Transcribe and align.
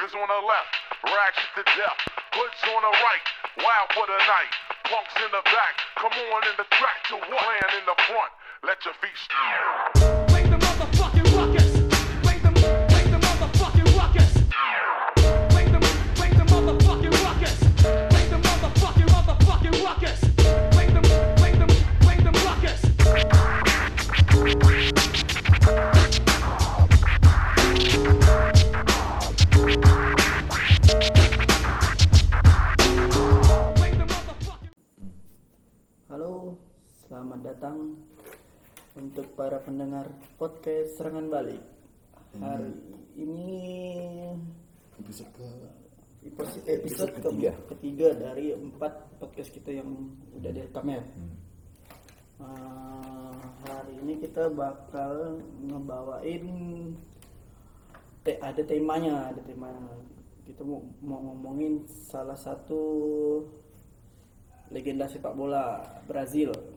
Niggas 0.00 0.14
on 0.16 0.28
the 0.28 0.46
left, 0.46 0.72
ratchet 1.04 1.50
to 1.56 1.62
death. 1.76 2.00
Hoods 2.32 2.62
on 2.74 2.80
the 2.80 2.88
right, 2.88 3.26
wild 3.58 3.92
for 3.92 4.06
the 4.06 4.16
night. 4.16 4.52
Punks 4.84 5.14
in 5.16 5.30
the 5.30 5.42
back, 5.44 5.76
come 5.96 6.12
on 6.12 6.42
in 6.48 6.56
the 6.56 6.64
track 6.70 7.04
to 7.08 7.16
what? 7.16 7.28
Playing 7.28 7.80
in 7.80 7.84
the 7.84 8.02
front, 8.08 8.32
let 8.64 8.82
your 8.86 8.94
feet. 8.94 10.32
Make 10.32 10.48
the 10.48 10.56
motherfucking 10.56 11.36
ruckus. 11.36 11.69
Para 39.40 39.56
pendengar 39.64 40.04
podcast 40.36 41.00
Serangan 41.00 41.32
Balik. 41.32 41.64
Hari 42.36 42.76
ini 43.16 43.56
episode 45.00 45.32
ke 45.32 45.48
episode, 46.28 46.64
episode 46.68 47.12
ke- 47.16 47.24
ketiga. 47.24 47.52
ketiga 47.72 48.08
dari 48.20 48.52
empat 48.52 49.16
podcast 49.16 49.48
kita 49.48 49.80
yang 49.80 50.12
udah 50.36 50.50
direkam 50.52 50.92
ya. 50.92 51.00
Uh, 52.36 53.32
hari 53.64 53.96
ini 54.04 54.20
kita 54.20 54.52
bakal 54.52 55.40
ngebawain 55.64 56.44
te 58.20 58.36
ada 58.44 58.60
temanya, 58.60 59.32
ada 59.32 59.40
temanya. 59.40 59.88
Kita 60.44 60.68
mau, 60.68 60.84
mau 61.00 61.32
ngomongin 61.32 61.88
salah 61.88 62.36
satu 62.36 62.76
legenda 64.68 65.08
sepak 65.08 65.32
bola 65.32 65.80
Brazil. 66.04 66.69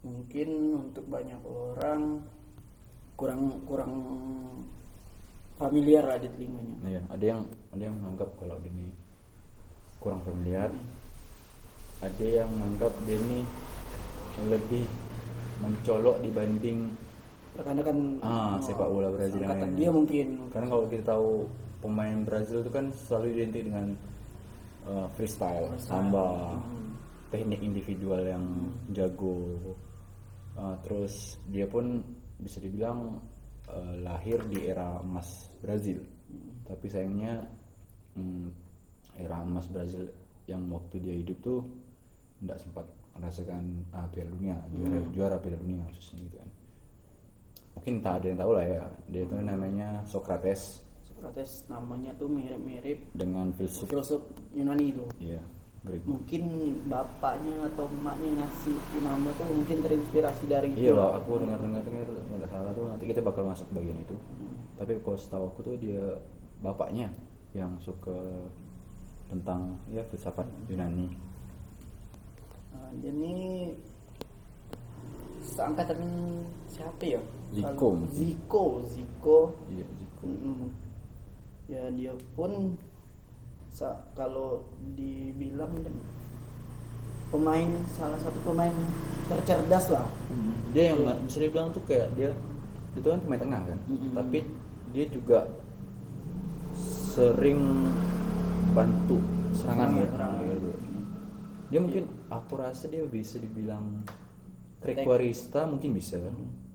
Mungkin 0.00 0.48
untuk 0.80 1.04
banyak 1.06 1.40
orang 1.44 2.24
kurang 3.20 3.40
kurang 3.68 3.92
familiar 5.60 6.04
lah 6.08 6.16
di 6.16 6.28
telinganya. 6.32 6.76
Iya, 6.88 7.02
ada 7.12 7.24
yang 7.24 7.40
ada 7.76 7.82
yang 7.84 7.96
menganggap 8.00 8.30
kalau 8.40 8.56
ini 8.64 8.88
kurang 10.00 10.24
familiar. 10.24 10.72
Ada 12.00 12.24
yang 12.24 12.48
menganggap 12.56 12.96
ini 13.04 13.44
lebih 14.48 14.88
mencolok 15.60 16.16
dibanding 16.24 16.88
Rekan-rekan 17.50 18.22
ah 18.22 18.56
sepak 18.62 18.88
bola 18.88 19.10
Brazil 19.10 19.42
yang 19.42 19.52
lainnya. 19.58 19.74
dia 19.76 19.90
mungkin. 19.90 20.26
Karena 20.54 20.66
kalau 20.70 20.84
kita 20.88 21.04
tahu 21.12 21.30
pemain 21.82 22.16
Brazil 22.24 22.62
itu 22.62 22.70
kan 22.70 22.88
selalu 22.94 23.26
identik 23.36 23.62
dengan 23.68 23.86
uh, 24.86 25.04
freestyle, 25.18 25.68
samba, 25.76 26.56
Hmm. 26.56 26.94
teknik 27.28 27.60
individual 27.60 28.22
yang 28.22 28.44
jago. 28.94 29.58
Uh, 30.58 30.76
terus 30.82 31.38
dia 31.46 31.64
pun 31.64 32.02
bisa 32.40 32.58
dibilang 32.58 33.20
uh, 33.70 33.94
lahir 34.02 34.42
di 34.50 34.66
era 34.66 34.98
emas 35.00 35.50
Brazil. 35.62 36.02
Tapi 36.66 36.86
sayangnya 36.86 37.42
hmm, 38.16 38.46
era 39.18 39.42
emas 39.42 39.66
Brazil 39.70 40.10
yang 40.50 40.66
waktu 40.70 40.98
dia 40.98 41.14
hidup 41.14 41.38
tuh 41.42 41.60
tidak 42.42 42.58
sempat 42.62 42.86
merasakan 43.14 43.84
uh, 43.92 44.06
Piala 44.10 44.30
Dunia, 44.32 44.56
juara, 44.72 44.98
juara 45.12 45.36
Piala 45.38 45.58
Dunia 45.60 45.82
khususnya 45.92 46.18
gitu 46.26 46.36
kan. 46.40 46.50
Mungkin 47.78 47.94
tak 48.02 48.14
ada 48.20 48.26
yang 48.28 48.38
tahu 48.40 48.52
lah 48.56 48.66
ya. 48.66 48.82
Dia 49.08 49.22
itu 49.24 49.34
namanya 49.38 49.88
Socrates 50.04 50.82
Socrates 51.20 51.68
namanya 51.68 52.16
tuh 52.16 52.32
mirip-mirip 52.32 53.12
dengan 53.12 53.52
filsuf 53.52 53.92
filosof 53.92 54.24
Yunani 54.56 54.88
itu. 54.88 55.04
Iya, 55.20 55.42
Greg. 55.80 56.04
Mungkin 56.04 56.42
bapaknya 56.92 57.72
atau 57.72 57.88
emaknya 57.88 58.44
ngasih 58.44 58.76
nama 59.00 59.32
tuh 59.32 59.48
mungkin 59.48 59.80
terinspirasi 59.80 60.44
dari 60.44 60.68
Iya 60.76 60.92
lah, 60.92 61.16
aku 61.16 61.40
dengar-dengar 61.40 61.80
dengar 61.88 62.04
nggak 62.04 62.50
salah 62.52 62.72
tuh 62.76 62.84
nanti 62.92 63.04
kita 63.08 63.24
bakal 63.24 63.48
masuk 63.48 63.64
bagian 63.72 63.96
itu. 63.96 64.12
Tapi 64.76 65.00
kalau 65.00 65.16
setahu 65.16 65.44
aku 65.48 65.60
tuh 65.64 65.76
dia 65.80 66.20
bapaknya 66.60 67.08
yang 67.56 67.80
suka 67.80 68.12
tentang 69.32 69.80
ya 69.88 70.04
filsafat 70.12 70.44
Yunani. 70.68 71.16
Nah, 72.76 72.92
jadi 73.00 73.32
seangkatan 75.40 76.00
siapa 76.68 77.04
ya? 77.08 77.22
Mungkin. 77.56 78.04
Zico, 78.12 78.84
Zico. 78.84 79.56
Iya, 79.72 79.86
Zico. 79.96 80.24
Mm-mm. 80.28 80.68
Ya 81.72 81.88
dia 81.94 82.12
pun 82.36 82.76
kalau 84.12 84.68
dibilang 84.92 85.72
pemain 87.32 87.70
salah 87.96 88.20
satu 88.20 88.36
pemain 88.44 88.74
tercerdas 89.26 89.88
lah. 89.88 90.06
Dia 90.76 90.92
yang 90.92 91.00
bisa 91.24 91.38
dibilang 91.40 91.72
tuh 91.72 91.82
kayak 91.88 92.12
dia 92.14 92.30
itu 92.92 93.06
kan 93.06 93.22
pemain 93.22 93.40
tengah 93.40 93.62
kan, 93.64 93.78
Mm-mm. 93.86 94.12
tapi 94.18 94.38
dia 94.90 95.06
juga 95.06 95.46
sering 97.14 97.90
bantu 98.74 99.22
serangan 99.54 99.94
ya. 99.94 100.06
Serangan. 100.10 100.44
Dia 101.70 101.78
mungkin 101.78 102.04
aku 102.26 102.52
rasa 102.58 102.90
dia 102.90 103.06
bisa 103.06 103.38
dibilang 103.38 104.02
Requarista 104.80 105.68
mungkin 105.68 105.92
bisa, 105.92 106.16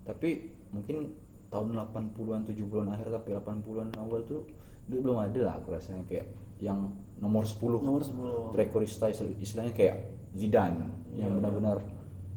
tapi 0.06 0.54
mungkin 0.70 1.10
tahun 1.50 1.74
80-an 1.90 2.46
70-an 2.46 2.88
akhir 2.94 3.08
tapi 3.10 3.34
80-an 3.34 3.90
awal 3.98 4.22
tuh 4.30 4.46
dia 4.85 5.00
belum 5.00 5.18
ada 5.19 5.40
lah 5.41 5.53
aku 5.57 5.72
rasanya 5.72 6.06
kayak 6.06 6.28
yang 6.57 6.90
nomor 7.16 7.44
10 7.44 7.81
Nomor 7.81 8.01
10. 8.01 8.53
Requarista 8.53 9.07
istil- 9.07 9.35
istilahnya 9.38 9.73
kayak 9.73 9.96
Zidane 10.31 10.84
yang 11.12 11.31
Iya. 11.31 11.38
benar-benar 11.40 11.78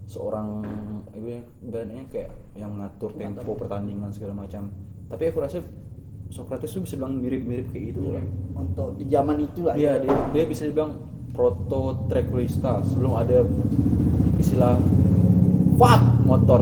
seorang 0.04 0.62
eh, 1.12 1.42
ibaratnya 1.60 2.06
kayak 2.09 2.31
yang 2.54 2.72
mengatur 2.72 3.12
tempo 3.12 3.53
pertandingan 3.53 4.09
segala 4.09 4.32
macam 4.38 4.70
tapi 5.06 5.28
aku 5.28 5.38
rasa 5.38 5.60
Socrates 6.28 6.69
tuh 6.70 6.84
bisa 6.84 6.94
bilang 6.94 7.16
mirip-mirip 7.16 7.69
kayak 7.69 7.84
gitu 7.91 8.12
lah 8.12 8.25
Untuk 8.54 8.97
di 8.97 9.09
zaman 9.09 9.41
itu 9.41 9.65
lah. 9.65 9.72
Iya, 9.75 9.97
dia, 9.98 10.12
dia 10.30 10.44
bisa 10.44 10.69
dibilang 10.69 11.00
proto 11.32 12.04
trequarista 12.04 12.84
sebelum 12.84 13.16
ada 13.16 13.48
istilah 14.36 14.76
fuck 15.75 16.03
motor. 16.22 16.60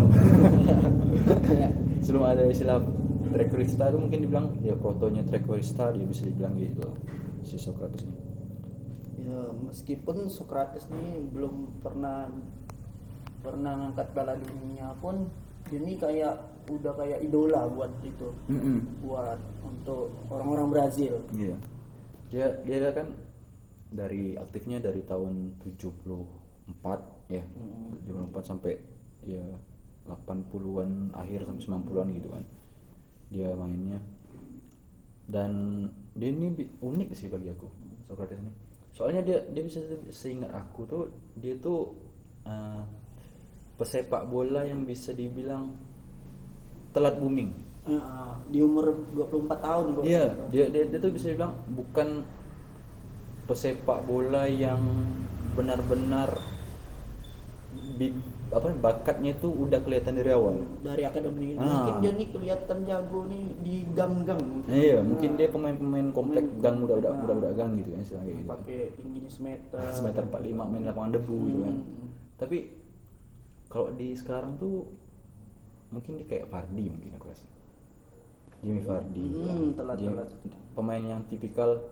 sebelum 2.04 2.24
ada 2.24 2.47
istilah 2.47 2.78
trequarista 3.36 3.92
itu 3.92 3.98
mungkin 4.00 4.20
dibilang 4.24 4.47
ya 4.64 4.72
protonya 4.80 5.20
trequarista 5.28 5.92
dia 5.92 6.08
bisa 6.08 6.24
dibilang 6.24 6.56
gitu 6.56 6.88
si 7.44 7.60
Socrates 7.60 8.08
ini. 8.08 8.19
Ya, 9.28 9.52
meskipun 9.52 10.32
Socrates 10.32 10.88
ini 10.88 11.28
belum 11.28 11.84
pernah 11.84 12.32
pernah 13.44 13.72
ngangkat 13.76 14.08
piala 14.16 14.34
dunia 14.41 14.97
pun 14.98 15.28
dia 15.69 15.78
ini 15.82 16.00
kayak 16.00 16.34
udah 16.66 16.94
kayak 16.98 17.22
idola 17.22 17.69
buat 17.70 17.92
itu 18.02 18.34
buat 19.06 19.38
untuk 19.62 20.10
orang-orang 20.32 20.68
Brazil 20.72 21.22
Iya. 21.30 21.56
Dia 22.26 22.47
dia 22.66 22.91
kan 22.91 23.14
dari 23.86 24.34
aktifnya 24.34 24.82
dari 24.82 25.04
tahun 25.06 25.62
74 25.62 27.30
ya. 27.30 27.44
74 28.10 28.42
sampai 28.42 28.72
ya 29.22 29.42
80-an 30.06 31.14
akhir 31.14 31.47
sampai 31.47 31.62
90-an 31.66 32.08
gitu 32.18 32.28
kan. 32.30 32.42
Dia 33.31 33.50
mainnya. 33.54 34.00
Dan 35.26 35.50
dia 36.14 36.31
ini 36.31 36.54
unik 36.78 37.09
sih 37.12 37.26
bagi 37.26 37.50
aku 37.50 37.66
Socrates 38.06 38.38
ini. 38.38 38.53
Soalnya 38.94 39.20
dia 39.26 39.38
dia 39.50 39.62
bisa 39.66 39.82
seingat 40.14 40.54
aku 40.54 40.87
tuh 40.87 41.03
dia 41.36 41.59
tuh 41.59 41.92
eh, 42.47 42.82
pesepak 43.76 44.25
bola 44.31 44.65
yang 44.65 44.86
bisa 44.86 45.12
dibilang 45.12 45.75
telat 46.94 47.19
booming. 47.19 47.53
Eh, 47.86 48.32
di 48.50 48.59
umur 48.62 48.94
24 49.15 49.62
tahun. 49.62 49.84
Iya, 50.06 50.26
dia, 50.50 50.65
dia 50.70 50.84
dia 50.88 50.98
tuh 50.98 51.12
bisa 51.12 51.31
dibilang 51.31 51.54
bukan 51.71 52.24
pesepak 53.47 54.03
bola 54.06 54.51
yang 54.51 54.83
benar-benar 55.54 56.34
apa 58.48 58.71
bakatnya 58.72 59.33
itu 59.33 59.48
udah 59.48 59.81
kelihatan 59.81 60.15
dari 60.15 60.31
awal. 60.31 60.63
dari 60.81 61.03
akademi 61.03 61.54
Ah. 61.54 61.66
mungkin 61.83 61.95
dia 61.98 62.13
nih 62.15 62.28
kelihatan 62.31 62.78
jago 62.83 63.21
nih 63.27 63.45
di 63.59 63.75
gang-gang 63.91 64.43
Iya, 64.65 64.97
Nah, 64.97 65.04
mungkin 65.04 65.31
dia 65.34 65.48
pemain-pemain 65.48 66.09
komplek 66.10 66.45
Pemain- 66.47 66.63
gang 66.63 66.77
muda-muda 66.78 67.09
Ah. 67.09 67.16
muda-muda 67.16 67.51
gang 67.53 67.71
gitu 67.75 67.91
kan 67.91 68.01
istilahnya 68.01 68.33
gitu. 68.33 68.47
pakai 68.47 68.78
tingginya 68.95 69.28
semeter 69.28 69.81
Semeter 69.91 70.22
45 70.31 70.39
main 70.65 70.84
lapangan 70.84 71.10
debu 71.13 71.37
gitu 71.45 71.59
kan. 71.60 71.75
Hmm. 71.77 72.09
Tapi 72.37 72.57
kalau 73.66 73.89
di 73.93 74.09
sekarang 74.13 74.54
tuh 74.57 74.87
mungkin 75.89 76.10
dia 76.15 76.27
kayak 76.27 76.47
Fardi 76.47 76.84
mungkin 76.87 77.10
aku 77.13 77.27
rasa. 77.27 77.47
Jimmy 78.59 78.81
Fardi. 78.81 79.27
Hmm, 79.33 79.75
telat, 79.75 79.97
Jimmy- 79.97 80.16
telat. 80.16 80.28
Pemain 80.72 81.03
yang 81.03 81.21
tipikal 81.25 81.83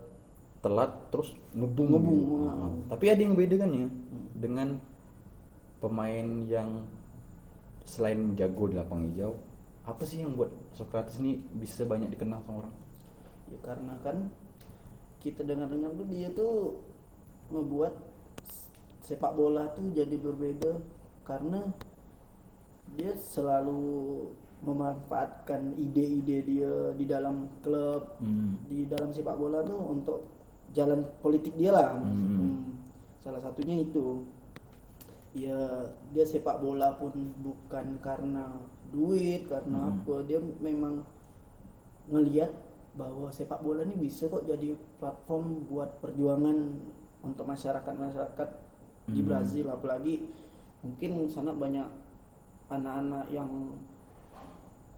telat 0.59 0.91
terus 1.09 1.29
ngebung. 1.51 1.89
Ngebung, 1.89 2.17
gitu. 2.17 2.35
ah. 2.41 2.53
Ah. 2.63 2.71
Tapi 2.89 3.05
ada 3.05 3.19
yang 3.19 3.31
membedakannya 3.33 3.85
dengan 4.33 4.67
pemain 5.85 6.25
yang 6.49 6.81
selain 7.85 8.33
jago 8.33 8.65
di 8.65 8.75
lapang 8.75 9.05
hijau, 9.05 9.37
apa 9.85 10.01
sih 10.01 10.25
yang 10.25 10.33
buat 10.33 10.49
Socrates 10.73 11.21
ini 11.21 11.37
bisa 11.53 11.85
banyak 11.85 12.09
dikenal 12.09 12.41
sama 12.41 12.65
orang? 12.65 12.75
ya 13.45 13.61
karena 13.61 13.93
kan 14.01 14.33
kita 15.21 15.45
dengar-dengar 15.45 15.93
tuh 15.93 16.07
dia 16.09 16.33
tuh 16.33 16.81
membuat 17.53 17.93
sepak 19.05 19.37
bola 19.37 19.69
tuh 19.77 19.85
jadi 19.93 20.17
berbeda 20.17 20.81
karena 21.21 21.61
dia 22.97 23.13
selalu 23.29 24.25
memanfaatkan 24.65 25.77
ide-ide 25.77 26.41
dia 26.41 26.73
di 26.97 27.05
dalam 27.05 27.45
klub 27.61 28.17
Hmm. 28.17 28.57
di 28.65 28.89
dalam 28.89 29.13
sepak 29.13 29.37
bola 29.37 29.61
tuh 29.61 29.77
untuk 29.77 30.19
jalan 30.73 31.05
politik 31.21 31.53
dia 31.53 31.69
lah 31.69 32.01
Hmm. 32.01 32.09
Hmm. 32.09 32.57
salah 33.21 33.45
satunya 33.45 33.85
itu 33.85 34.25
ya 35.35 35.91
dia 36.15 36.23
sepak 36.23 36.63
bola 36.63 36.95
pun 36.95 37.11
bukan 37.43 37.99
karena 37.99 38.55
duit 38.87 39.51
karena 39.51 39.77
Hmm. 39.83 39.91
apa 39.99 40.23
dia 40.23 40.39
memang 40.63 41.03
ngelihat 42.07 42.55
bahwa 42.95 43.27
sepak 43.27 43.59
bola 43.59 43.83
ini 43.83 44.07
bisa 44.07 44.31
kok 44.31 44.47
jadi 44.47 44.79
platform 45.03 45.67
buat 45.67 45.99
perjuangan 45.99 46.79
untuk 47.19 47.43
masyarakat 47.43 47.93
masyarakat 47.93 48.49
di 49.11 49.19
Hmm. 49.19 49.27
Brazil 49.27 49.65
apalagi 49.67 50.23
mungkin 50.79 51.27
sana 51.27 51.51
banyak 51.51 51.85
anak-anak 52.71 53.27
yang 53.27 53.51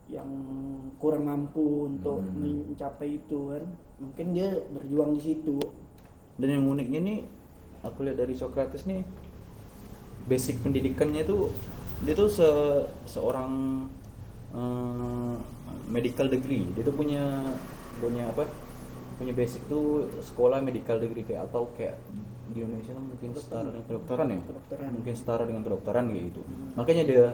yang 0.08 0.30
kurang 1.02 1.28
mampu 1.28 1.90
untuk 1.90 2.22
Hmm. 2.22 2.70
mencapai 2.70 3.18
itu 3.20 3.52
kan 3.52 3.64
mungkin 3.98 4.26
dia 4.32 4.54
berjuang 4.72 5.18
di 5.18 5.22
situ 5.34 5.58
dan 6.38 6.48
yang 6.48 6.70
uniknya 6.70 7.02
nih 7.02 7.20
aku 7.82 8.06
lihat 8.06 8.22
dari 8.22 8.38
Socrates 8.38 8.86
nih 8.86 9.02
basic 10.28 10.60
pendidikannya 10.62 11.24
itu 11.24 11.50
dia 12.04 12.14
tuh 12.14 12.30
se 12.30 12.50
seorang 13.10 13.52
eh, 14.54 15.36
medical 15.90 16.28
degree. 16.30 16.68
Dia 16.76 16.84
tuh 16.86 16.94
punya 16.94 17.42
punya 17.98 18.30
apa 18.30 18.46
punya 19.18 19.34
basic 19.34 19.66
tuh 19.66 20.06
sekolah 20.22 20.62
medical 20.62 21.02
degree 21.02 21.26
kayak 21.26 21.50
atau 21.50 21.74
kayak 21.74 21.98
di 22.54 22.62
Indonesia 22.64 22.94
kan 22.94 23.04
mungkin 23.04 23.30
setara 23.34 23.68
dengan 23.74 23.86
kedokteran 23.90 24.28
ya? 24.30 24.40
Kedokteran. 24.46 24.90
mungkin 24.94 25.16
setara 25.18 25.44
dengan 25.50 25.64
kedokteran 25.66 26.06
kayak 26.14 26.24
gitu. 26.30 26.42
Makanya 26.78 27.04
dia 27.08 27.26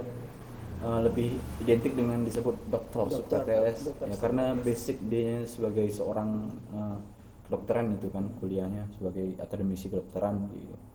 eh, 0.79 0.99
lebih 1.03 1.29
identik 1.59 1.93
dengan 1.97 2.19
disebut 2.23 2.55
dokter 2.71 3.03
dokter 3.19 3.41
ya 3.49 4.15
karena 4.21 4.55
basic 4.55 4.97
dia 5.11 5.43
sebagai 5.43 5.91
seorang 5.91 6.55
eh, 6.71 6.97
kedokteran 7.49 7.99
itu 7.99 8.07
kan 8.07 8.31
kuliahnya 8.39 8.87
sebagai 8.95 9.35
akademisi 9.43 9.91
kedokteran 9.91 10.47
gitu 10.55 10.92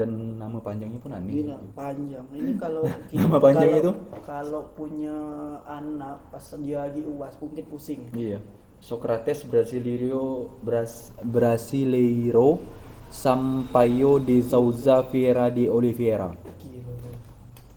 dan 0.00 0.10
nama 0.34 0.56
panjangnya 0.56 0.96
pun 0.96 1.12
aneh 1.12 1.28
Gila, 1.34 1.56
panjang. 1.72 2.24
Ini 2.30 2.52
kalau 2.56 2.82
Nama 3.12 3.36
panjang 3.38 3.68
kalau, 3.68 3.78
itu? 3.78 3.92
kalau 4.24 4.62
punya 4.72 5.16
anak 5.62 6.16
pas 6.26 6.44
dia 6.56 6.78
lagi 6.80 7.00
uas 7.02 7.36
mungkin 7.36 7.64
pusing. 7.66 8.00
iya 8.14 8.40
Socrates 8.80 9.44
Brasileiro 9.44 10.56
Bras, 10.58 11.12
Brasileiro 11.20 12.64
Sampaio 13.12 14.16
de 14.18 14.40
Souza 14.40 15.04
Vieira 15.04 15.48
de 15.48 15.68
Oliveira 15.68 16.32
Gila. 16.56 16.94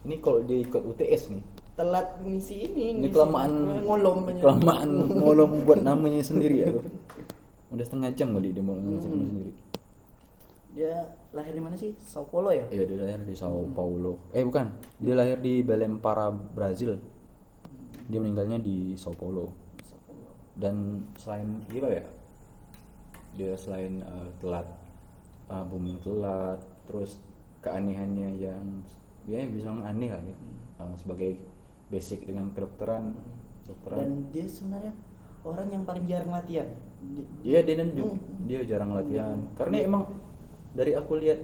ini 0.01 0.15
kalau 0.17 0.39
dia 0.41 0.61
ikut 0.61 0.79
UTS 0.81 1.27
nih 1.29 1.43
Telat 1.73 2.21
ngisi 2.21 2.55
ini. 2.63 2.83
ini 2.87 2.99
ngisi- 3.01 3.11
kelamaan 3.11 3.51
ngolom 3.81 4.17
kelamaan 4.31 4.89
ngolom 5.19 5.51
buat 5.63 5.81
namanya 5.81 6.21
sendiri 6.21 6.55
ya 6.61 6.69
udah 7.67 7.81
setengah 7.81 8.13
jam 8.13 8.31
kali 8.31 8.49
dia 8.49 8.61
mau 8.61 8.71
ngomong 8.71 8.93
Hmm. 8.93 9.03
sendiri 9.03 9.49
Dia 10.73 11.05
lahir 11.29 11.53
di 11.53 11.61
mana 11.61 11.77
sih? 11.77 11.93
Sao 12.01 12.25
Paulo 12.25 12.49
ya? 12.49 12.65
Iya 12.73 12.83
dia 12.89 12.97
lahir 13.05 13.21
di 13.21 13.37
Sao 13.37 13.61
Paulo. 13.77 14.17
Eh 14.33 14.41
bukan, 14.41 14.73
dia 14.97 15.13
lahir 15.13 15.37
di 15.37 15.61
Belém 15.61 16.01
Pará, 16.01 16.33
Brazil. 16.33 16.97
Dia 18.09 18.17
meninggalnya 18.17 18.57
di 18.57 18.97
Sao 18.97 19.13
Paulo. 19.13 19.53
Dan 20.57 21.05
selain 21.21 21.61
gimana 21.69 22.01
ya? 22.01 22.05
Dia 23.33 23.51
selain 23.57 24.01
eh, 24.01 24.29
telat, 24.41 24.65
uh, 25.49 25.65
booming 25.65 25.97
telat, 26.01 26.57
terus 26.89 27.17
keanehannya 27.61 28.37
yang 28.37 28.65
ya 29.25 29.41
bisa 29.45 29.69
aneh 29.69 30.09
lah 30.09 30.21
ya. 30.21 30.37
Eh, 30.81 30.93
sebagai 31.01 31.31
basic 31.89 32.25
dengan 32.25 32.49
kedokteran, 32.53 33.13
kedokteran. 33.65 33.97
Dan 34.01 34.09
dia 34.33 34.45
sebenarnya 34.49 34.93
orang 35.45 35.67
yang 35.69 35.83
paling 35.85 36.05
jarang 36.09 36.33
latihan. 36.33 36.69
Iya 37.45 37.61
dia 37.61 37.75
dan 37.77 37.89
juga- 37.93 38.15
Hmm. 38.17 38.45
dia 38.47 38.59
jarang 38.65 38.91
latihan 38.95 39.37
karena 39.53 39.77
emang 39.83 40.03
dari 40.73 40.91
aku 40.93 41.17
lihat 41.17 41.39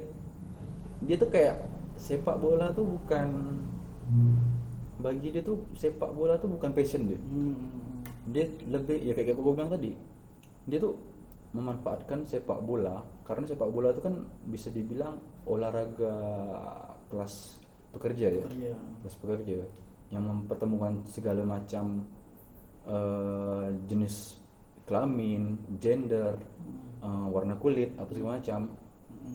dia 1.00 1.16
tuh 1.16 1.30
kayak 1.30 1.56
sepak 1.96 2.36
bola 2.36 2.70
tuh 2.72 2.86
bukan 2.86 3.28
bagi 5.00 5.32
dia 5.32 5.40
tuh 5.40 5.64
sepak 5.74 6.12
bola 6.12 6.36
tuh 6.36 6.50
bukan 6.52 6.72
passion 6.74 7.08
dia 7.08 7.20
Hmm. 7.20 7.56
dia 8.30 8.46
lebih 8.68 9.00
ya 9.00 9.14
kayak 9.16 9.38
gue 9.38 9.54
bilang 9.54 9.72
tadi 9.72 9.92
dia 10.66 10.78
tuh 10.78 10.94
memanfaatkan 11.50 12.26
sepak 12.26 12.60
bola 12.62 13.02
karena 13.24 13.48
sepak 13.48 13.70
bola 13.70 13.90
itu 13.90 14.02
kan 14.02 14.16
bisa 14.46 14.70
dibilang 14.70 15.18
olahraga 15.46 16.14
kelas 17.10 17.58
pekerja 17.90 18.28
ya 18.30 18.46
Iya. 18.50 18.76
kelas 19.02 19.16
pekerja 19.18 19.58
yang 20.10 20.24
mempertemukan 20.26 21.06
segala 21.06 21.42
macam 21.46 22.06
eh, 22.86 23.68
jenis 23.86 24.36
kelamin, 24.84 25.54
gender, 25.78 26.34
eh, 27.00 27.26
warna 27.30 27.54
kulit 27.56 27.94
apa 27.96 28.10
segala 28.10 28.42
macam 28.42 28.74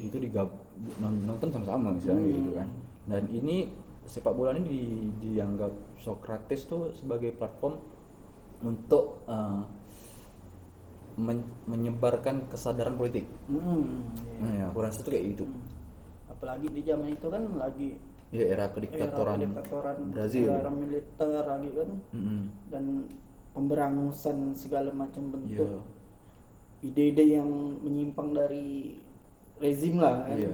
itu 0.01 0.17
digab 0.19 0.51
non- 0.99 1.23
nonton 1.23 1.49
sama-sama 1.49 1.93
misalnya 1.93 2.25
gitu 2.27 2.51
kan. 2.53 2.69
Dan 3.05 3.23
ini 3.29 3.69
sepak 4.05 4.33
bola 4.33 4.53
ini 4.53 4.63
di- 4.65 5.11
dianggap 5.23 5.73
Socrates 6.01 6.65
tuh 6.65 6.93
sebagai 6.95 7.33
platform 7.33 7.81
untuk 8.61 9.25
eh, 9.25 9.63
men- 11.17 11.51
menyebarkan 11.65 12.49
kesadaran 12.49 12.95
politik. 12.95 13.25
Hmm. 13.47 14.03
nah 14.41 14.53
ya 14.53 14.65
aku 14.69 14.79
rasa 14.81 15.01
tuh 15.01 15.13
kayak 15.13 15.39
gitu. 15.39 15.45
Apalagi 16.27 16.67
di 16.69 16.83
zaman 16.83 17.13
itu 17.13 17.27
kan 17.29 17.43
lagi 17.55 17.89
ya 18.35 18.45
era 18.51 18.67
kediktatoran 18.69 19.39
Brazil. 20.11 20.51
era 20.51 20.69
militer 20.69 21.31
lagi 21.47 21.69
kan. 21.71 21.91
Mm-mm. 22.11 22.41
dan 22.67 22.85
pemberangusan 23.55 24.59
segala 24.59 24.91
macam 24.91 25.31
bentuk 25.31 25.63
Iya. 25.63 25.81
ide-ide 26.83 27.39
yang 27.39 27.49
menyimpang 27.81 28.35
dari 28.35 28.99
rezim 29.61 29.95
lah 29.99 30.25
kan. 30.27 30.37
Iya. 30.37 30.51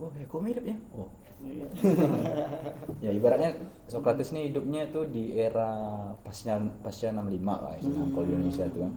Oh, 0.00 0.10
ya, 0.18 0.24
kok 0.26 0.40
mirip 0.42 0.64
ya? 0.64 0.76
Oh. 0.92 1.08
Ya 3.04 3.12
ibaratnya 3.12 3.52
Socrates 3.84 4.32
nih 4.32 4.48
hidupnya 4.48 4.88
tuh 4.88 5.04
di 5.04 5.36
era 5.36 5.76
pasca 6.24 6.56
pasca 6.80 7.12
65 7.12 7.20
lah 7.44 7.72
ya, 7.76 7.84
Hmm. 7.84 8.16
kalau 8.16 8.24
di 8.24 8.32
Indonesia 8.32 8.64
tuh 8.72 8.80
kan. 8.88 8.92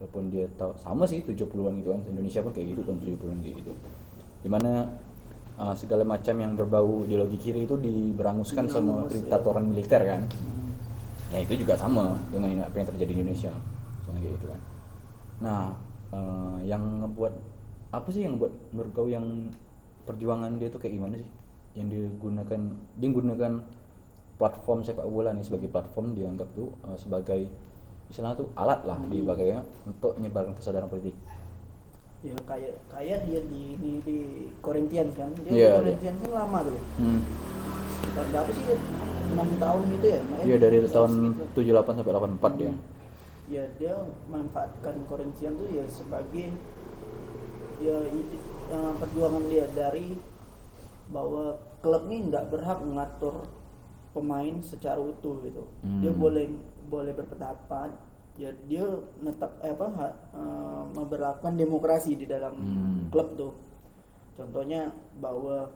Walaupun 0.00 0.22
dia 0.32 0.48
tahu 0.56 0.72
sama 0.80 1.04
sih 1.04 1.20
70-an 1.20 1.84
gitu 1.84 1.92
kan. 1.92 2.00
Indonesia 2.08 2.40
pun 2.40 2.52
kayak 2.56 2.66
gitu 2.72 2.82
kan 2.88 2.96
70-an 3.04 3.38
kayak 3.44 3.54
gitu. 3.60 3.72
Di 4.40 4.48
mana 4.48 4.88
uh, 5.60 5.76
segala 5.76 6.08
macam 6.08 6.32
yang 6.40 6.56
berbau 6.56 7.04
ideologi 7.04 7.36
kiri 7.36 7.68
itu 7.68 7.76
diberanguskan 7.76 8.64
sama 8.64 9.04
Berangus, 9.04 9.12
ya. 9.12 9.16
diktatoran 9.20 9.64
militer 9.68 10.00
kan. 10.08 10.22
Ya 11.36 11.38
itu 11.44 11.52
juga 11.60 11.76
sama 11.76 12.16
dengan 12.32 12.64
apa 12.64 12.74
yang 12.80 12.88
terjadi 12.96 13.12
di 13.12 13.20
Indonesia. 13.20 13.52
Kayak 14.08 14.40
gitu 14.40 14.46
kan. 14.48 14.60
Nah, 15.44 15.62
uh, 16.16 16.56
yang 16.64 16.80
ngebuat 17.04 17.32
apa 17.90 18.08
sih 18.08 18.22
yang 18.22 18.36
buat 18.36 18.52
menurut 18.70 18.92
kau 18.92 19.06
yang 19.06 19.50
perjuangan 20.04 20.54
dia 20.56 20.68
tuh 20.68 20.78
kayak 20.78 20.94
gimana 20.94 21.14
sih? 21.16 21.28
Yang 21.72 21.86
digunakan 21.92 22.60
dia 22.96 23.08
gunakan 23.08 23.52
platform 24.36 24.78
sepak 24.80 25.04
bola 25.04 25.30
nih 25.30 25.44
sebagai 25.44 25.68
platform 25.68 26.14
dianggap 26.14 26.48
tuh 26.50 26.72
uh, 26.82 26.96
sebagai 26.96 27.50
misalnya 28.06 28.34
tuh 28.36 28.48
alat 28.54 28.80
lah 28.82 28.98
di 29.04 29.20
bagainya 29.20 29.60
untuk 29.84 30.16
menyebarkan 30.16 30.54
kesadaran 30.54 30.88
politik. 30.88 31.14
ya 32.20 32.36
kayak 32.44 32.76
kayak 32.86 33.18
dia 33.24 33.40
di 33.42 33.64
di, 33.76 33.90
di 34.02 34.16
Corinthians 34.60 35.08
kan 35.14 35.32
dia 35.38 35.48
Iya, 35.48 35.70
di 35.72 35.96
Corinthians 35.96 36.18
kan 36.20 36.30
lama 36.34 36.58
tuh 36.62 36.76
Hmm. 36.98 37.20
sekitar 37.96 38.24
berapa 38.28 38.50
sih 38.50 38.64
enam 39.30 39.48
tahun 39.56 39.82
gitu 39.90 40.06
ya 40.06 40.20
Dia 40.42 40.56
dari 40.58 40.76
tahun 40.84 41.10
sekitar- 41.56 41.88
78 41.88 41.96
sampai 41.96 42.12
84 42.12 42.52
dia. 42.60 42.72
ya 43.48 43.64
dia 43.74 43.94
manfaatkan 44.26 44.94
Corinthians 45.06 45.56
tuh 45.56 45.68
ya 45.70 45.84
sebagai 45.88 46.46
ya 47.80 47.96
eh, 48.70 48.92
perjuangan 48.96 49.44
dia 49.46 49.66
dari 49.68 50.14
bahwa 51.08 51.56
klub 51.80 52.06
ini 52.06 52.28
nggak 52.28 52.48
berhak 52.48 52.78
mengatur 52.80 53.48
pemain 54.10 54.58
secara 54.60 54.98
utuh 54.98 55.40
gitu. 55.40 55.64
Dia 56.02 56.12
Hmm. 56.12 56.20
boleh 56.20 56.46
boleh 56.86 57.12
berpendapat. 57.12 57.90
Ya 58.38 58.52
dia 58.64 58.84
netap 59.18 59.52
eh, 59.60 59.70
apa 59.70 59.86
ha- 59.90 60.18
eh, 60.32 60.82
memperlakukan 60.92 61.54
demokrasi 61.54 62.14
di 62.14 62.24
dalam 62.24 62.54
Hmm. 62.54 63.00
klub 63.08 63.34
tuh. 63.34 63.52
Contohnya 64.34 64.90
bahwa 65.16 65.68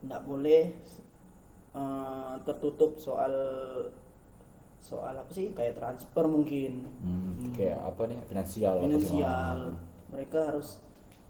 nggak 0.00 0.22
boleh 0.24 0.62
eh, 1.70 2.34
tertutup 2.42 2.98
soal 2.98 3.32
soal 4.78 5.14
apa 5.14 5.30
sih 5.30 5.52
kayak 5.52 5.76
transfer 5.76 6.24
mungkin. 6.24 6.88
Hmm, 6.98 7.52
kayak 7.52 7.76
apa 7.78 8.02
nih 8.06 8.18
finansial 8.24 8.74
finansial. 8.80 9.58
Mereka 10.08 10.38
harus 10.48 10.80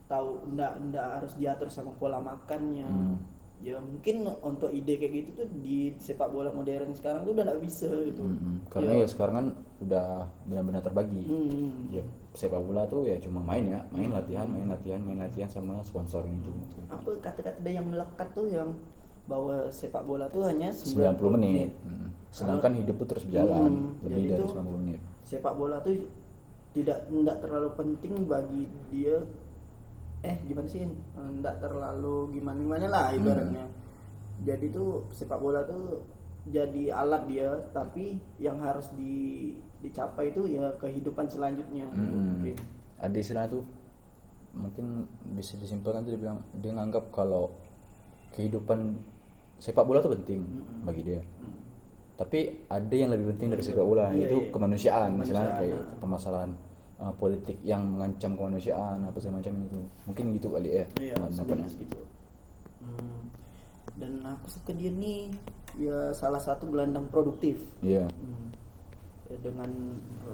tahu 0.09 0.29
ndak 0.51 0.73
ndak 0.87 1.07
harus 1.15 1.33
diatur 1.35 1.69
sama 1.69 1.93
pola 1.93 2.19
makannya 2.19 2.85
Hmm. 2.85 3.17
ya 3.59 3.77
mungkin 3.77 4.23
untuk 4.41 4.71
ide 4.71 4.97
kayak 4.97 5.13
gitu 5.19 5.31
tuh 5.37 5.49
di 5.59 5.93
sepak 5.97 6.29
bola 6.29 6.49
modern 6.49 6.91
sekarang 6.93 7.23
tuh 7.23 7.33
udah 7.33 7.45
nggak 7.45 7.61
bisa 7.61 7.91
gitu 8.05 8.23
Mm-mm. 8.23 8.65
Karena 8.69 8.93
Ya. 8.93 8.99
ya 8.99 9.07
sekarang 9.07 9.35
kan 9.35 9.47
udah 9.79 10.07
benar-benar 10.45 10.81
terbagi 10.81 11.23
Hmm. 11.23 11.91
ya 11.91 12.03
sepak 12.33 12.57
bola 12.59 12.87
tuh 12.87 13.05
ya 13.05 13.19
cuma 13.19 13.43
main 13.43 13.67
ya 13.67 13.81
main 13.91 14.09
latihan 14.09 14.47
main 14.47 14.67
latihan 14.67 15.01
main 15.01 15.19
latihan 15.21 15.49
sama 15.49 15.83
sponsor 15.83 16.23
itu 16.23 16.51
apa 16.87 17.09
kata-kata 17.21 17.67
yang 17.67 17.85
melekat 17.85 18.29
tuh 18.31 18.47
yang 18.47 18.71
bahwa 19.27 19.69
sepak 19.69 20.03
bola 20.03 20.25
tuh 20.29 20.47
hanya 20.47 20.71
90 20.73 21.29
menit 21.31 21.75
Hmm. 21.83 22.15
sedangkan 22.31 22.73
hidup 22.75 22.97
tuh 22.97 23.09
terus 23.11 23.25
berjalan 23.25 23.61
Hmm, 23.69 23.93
lebih 24.01 24.15
jadi 24.15 24.29
dari 24.31 24.41
tuh- 24.41 24.51
90 24.55 24.79
menit 24.79 25.01
sepak 25.23 25.53
bola 25.53 25.77
tuh 25.81 25.99
tidak 26.71 26.99
tidak 27.05 27.37
terlalu 27.39 27.69
penting 27.75 28.15
bagi 28.25 28.63
dia 28.89 29.19
eh 30.27 30.37
gimana 30.51 30.67
sih 30.67 30.83
tidak 30.83 31.57
terlalu 31.63 32.17
gimana 32.35 32.59
gimana 32.59 32.87
lah 32.91 33.07
ibaratnya. 33.15 33.65
Jadi 34.43 34.67
tuh 34.71 35.07
sepak 35.15 35.39
bola 35.39 35.63
tuh 35.67 36.03
jadi 36.49 36.91
alat 36.95 37.23
dia 37.29 37.51
tapi 37.71 38.19
yang 38.41 38.59
harus 38.63 38.89
di 38.97 39.53
dicapai 39.79 40.35
itu 40.35 40.47
ya 40.51 40.75
kehidupan 40.79 41.31
selanjutnya. 41.31 41.87
Hmm. 41.95 42.43
Ada 42.99 43.17
istilah 43.19 43.47
tuh 43.47 43.63
mungkin 44.57 45.07
bisa 45.39 45.55
disimpulkan 45.61 46.03
tuh 46.03 46.19
dia 46.19 46.21
bilang 46.21 46.43
dia 46.59 46.73
nganggap 46.75 47.15
kalau 47.15 47.55
kehidupan 48.35 48.99
sepak 49.63 49.87
bola 49.87 50.03
tuh 50.03 50.19
penting 50.19 50.43
bagi 50.83 51.03
dia. 51.07 51.23
Tapi 52.19 52.67
ada 52.67 52.95
yang 52.95 53.15
lebih 53.15 53.31
penting 53.35 53.55
dari 53.55 53.63
sepak 53.63 53.87
bola 53.87 54.11
Iya, 54.11 54.27
yaitu 54.27 54.39
iya. 54.43 54.51
kemanusiaan 54.51 55.11
misalnya 55.15 55.55
Kemanusiaan, 55.55 55.59
kayak 55.63 55.79
nah. 55.79 55.97
permasalahan 56.03 56.51
uh, 56.99 57.15
politik 57.15 57.59
yang 57.63 57.87
mengancam 57.87 58.35
kemanusiaan 58.35 59.03
apa 59.03 59.17
segala 59.17 59.39
macam 59.39 59.55
itu 59.63 59.79
mungkin 60.05 60.25
gitu 60.35 60.49
kali 60.51 60.71
ya 60.73 60.85
Iya, 60.99 61.15
pendapatnya. 61.17 61.67
gitu. 61.71 62.01
Hmm. 62.79 63.21
Dan 63.99 64.13
aku 64.23 64.47
suka 64.49 64.71
dia 64.73 64.91
nih 64.91 65.31
ya 65.77 66.11
salah 66.13 66.39
satu 66.39 66.67
gelandang 66.69 67.07
produktif. 67.09 67.59
iya 67.81 68.07
Hmm. 68.11 68.51
Ya, 69.29 69.37
dengan 69.45 69.71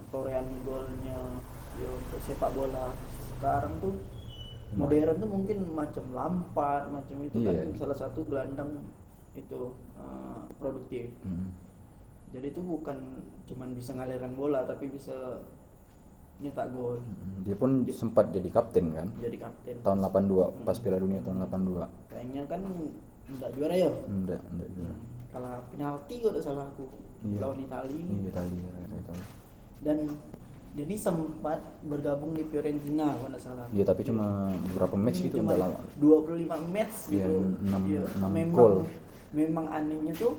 torehan 0.08 0.46
golnya 0.62 1.18
ya 1.74 1.88
untuk 1.90 2.20
sepak 2.22 2.54
bola 2.54 2.94
sekarang 3.34 3.82
tuh 3.82 3.98
modern 4.72 5.18
tuh 5.18 5.26
mungkin 5.28 5.58
macam 5.70 6.04
Lampard 6.10 6.90
macam 6.90 7.16
itu 7.20 7.42
Iya. 7.42 7.66
kan 7.66 7.74
salah 7.76 7.98
satu 7.98 8.22
gelandang 8.22 8.86
itu 9.34 9.74
eh, 9.98 10.40
produktif. 10.56 11.10
Hmm. 11.26 11.50
Jadi 12.30 12.50
itu 12.50 12.62
bukan 12.62 12.98
cuman 13.46 13.74
bisa 13.74 13.94
ngalirkan 13.94 14.34
bola 14.34 14.62
tapi 14.62 14.86
bisa 14.86 15.42
nyetak 16.36 16.66
gol 16.70 16.98
dia 17.40 17.54
pun 17.54 17.70
sempat 17.88 18.28
jadi 18.28 18.48
kapten 18.48 18.90
kan 18.90 19.08
jadi 19.18 19.36
kapten. 19.38 19.76
tahun 19.80 19.98
82 20.02 20.64
pas 20.64 20.76
Piala 20.76 20.98
Dunia 20.98 21.20
tahun 21.20 21.36
82 21.44 21.86
Kayaknya 22.08 22.42
kan 22.44 22.60
enggak 23.24 23.50
juara 23.52 23.74
ya. 23.74 23.90
enggak 24.04 24.40
enggak 24.48 24.68
juga 24.70 24.94
Kalah 25.30 25.58
penalti 25.68 26.14
kalau 26.20 26.38
salah 26.38 26.66
aku 26.68 26.86
Iya. 27.22 27.38
lawan 27.40 27.58
Italia. 27.58 28.04
iya 28.06 28.30
tadi 28.30 28.52
ya, 28.54 28.70
Italia. 28.94 29.26
Dan 29.80 29.96
jadi 30.74 30.94
sempat 30.94 31.56
bergabung 31.80 32.32
di 32.32 32.44
Fiorentina 32.44 33.14
kalau 33.14 33.32
tak 33.32 33.42
salah. 33.42 33.66
Iya 33.70 33.84
tapi 33.84 34.02
cuma 34.02 34.26
beberapa 34.68 34.92
match 34.94 35.18
gitu 35.22 35.40
Cuma 35.40 35.50
udah 35.50 35.60
lama. 35.64 35.78
25 35.96 36.68
match 36.68 36.96
Iya, 37.08 37.24
gitu. 37.24 37.34
enam- 37.62 37.86
Iya, 37.86 38.02
enam 38.12 38.30
memang 38.30 38.52
gol. 38.54 38.74
memang 39.32 39.66
anehnya 39.66 40.12
tuh 40.14 40.36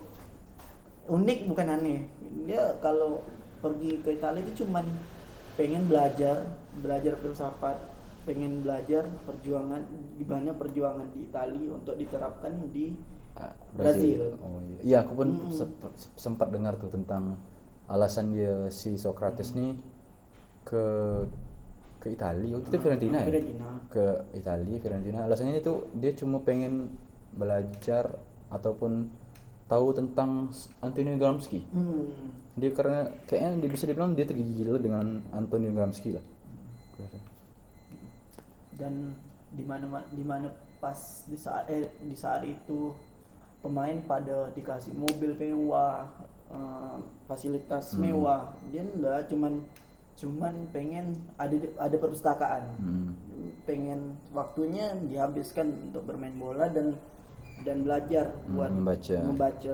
unik 1.08 1.40
bukan 1.48 1.68
aneh. 1.72 2.00
Dia 2.46 2.62
kalau 2.80 3.26
pergi 3.60 3.98
ke 4.00 4.10
Italia 4.12 4.42
itu 4.42 4.64
cuman 4.64 4.86
pengen 5.56 5.88
belajar, 5.88 6.46
belajar 6.80 7.14
filsafat, 7.20 7.78
pengen 8.24 8.62
belajar 8.62 9.08
perjuangan 9.24 9.82
gimana 10.18 10.52
perjuangan 10.52 11.08
di 11.14 11.28
Italia 11.28 11.70
untuk 11.72 11.96
diterapkan 11.96 12.54
di 12.72 12.96
Ah, 13.36 13.52
Brazil. 13.76 14.40
Oh 14.40 14.64
iya. 14.64 14.80
Iya 14.80 14.98
aku 15.04 15.12
pun 15.20 15.30
sep- 15.52 15.92
sempat 16.16 16.56
dengar 16.56 16.80
tuh 16.80 16.88
tentang 16.88 17.36
alasan 17.92 18.32
dia 18.32 18.72
si 18.72 18.96
Socrates 18.96 19.52
nih 19.52 19.76
ke 20.64 20.84
ke 22.00 22.16
Italia. 22.16 22.56
Waktu 22.56 22.70
itu 22.72 22.80
Fiorentina 22.80 23.18
ya? 23.20 23.26
Fiorentina. 23.28 23.68
Ke 23.92 24.06
Italia, 24.32 24.76
Fiorentina. 24.80 25.20
Alasannya 25.28 25.60
itu 25.60 25.84
dia 26.00 26.16
cuma 26.16 26.40
pengen 26.40 26.96
belajar 27.36 28.08
ataupun 28.48 29.12
tahu 29.66 29.88
tentang 29.98 30.54
Antonio 30.80 31.18
Gramsci. 31.18 31.60
Hmm. 31.74 32.10
Dia 32.56 32.72
karena 32.72 33.10
kayaknya 33.26 33.66
dia 33.66 33.70
bisa 33.74 33.84
dibilang 33.90 34.14
dia 34.14 34.24
tergigil 34.24 34.78
dengan 34.80 35.20
Antonio 35.34 35.74
Gramsci 35.74 36.16
lah. 36.16 36.26
dan 38.76 39.16
di 39.56 39.64
mana 39.64 39.88
di 40.12 40.24
mana 40.24 40.52
pas 40.84 41.24
di 41.32 41.40
saat 41.40 41.72
eh, 41.72 41.88
di 42.04 42.12
saat 42.12 42.44
itu 42.44 42.92
pemain 43.64 43.96
pada 44.04 44.52
dikasih 44.52 44.92
mobil 44.92 45.32
mewah 45.40 46.12
eh, 46.52 46.98
fasilitas 47.26 47.96
Hmm. 47.96 48.04
mewah 48.04 48.52
dia 48.70 48.84
enggak 48.84 49.32
cuman 49.32 49.64
cuman 50.16 50.54
pengen 50.72 51.16
ada 51.40 51.56
ada 51.80 51.96
perpustakaan 51.96 52.64
Hmm. 52.80 53.12
pengen 53.64 54.20
waktunya 54.36 54.92
dihabiskan 55.08 55.72
untuk 55.92 56.04
bermain 56.04 56.36
bola 56.36 56.68
dan 56.68 57.00
dan 57.64 57.86
belajar 57.88 58.36
buat 58.52 58.70
membaca. 58.74 59.16
membaca 59.22 59.74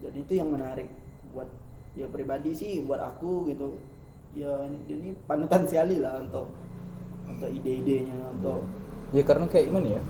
jadi 0.00 0.18
itu 0.18 0.32
yang 0.38 0.48
menarik 0.54 0.88
buat 1.36 1.48
ya 1.98 2.06
pribadi 2.08 2.54
sih 2.56 2.80
buat 2.86 3.00
aku 3.02 3.50
gitu 3.52 3.76
ya 4.34 4.50
ini 4.88 5.14
panutan 5.28 5.62
sekali 5.70 6.00
lah 6.00 6.18
untuk 6.22 6.48
untuk 7.28 7.50
ide-idenya 7.50 8.18
untuk 8.34 8.62
Ya 9.14 9.22
karena 9.22 9.46
kayak 9.46 9.70
gimana 9.70 9.88
ya? 9.94 10.02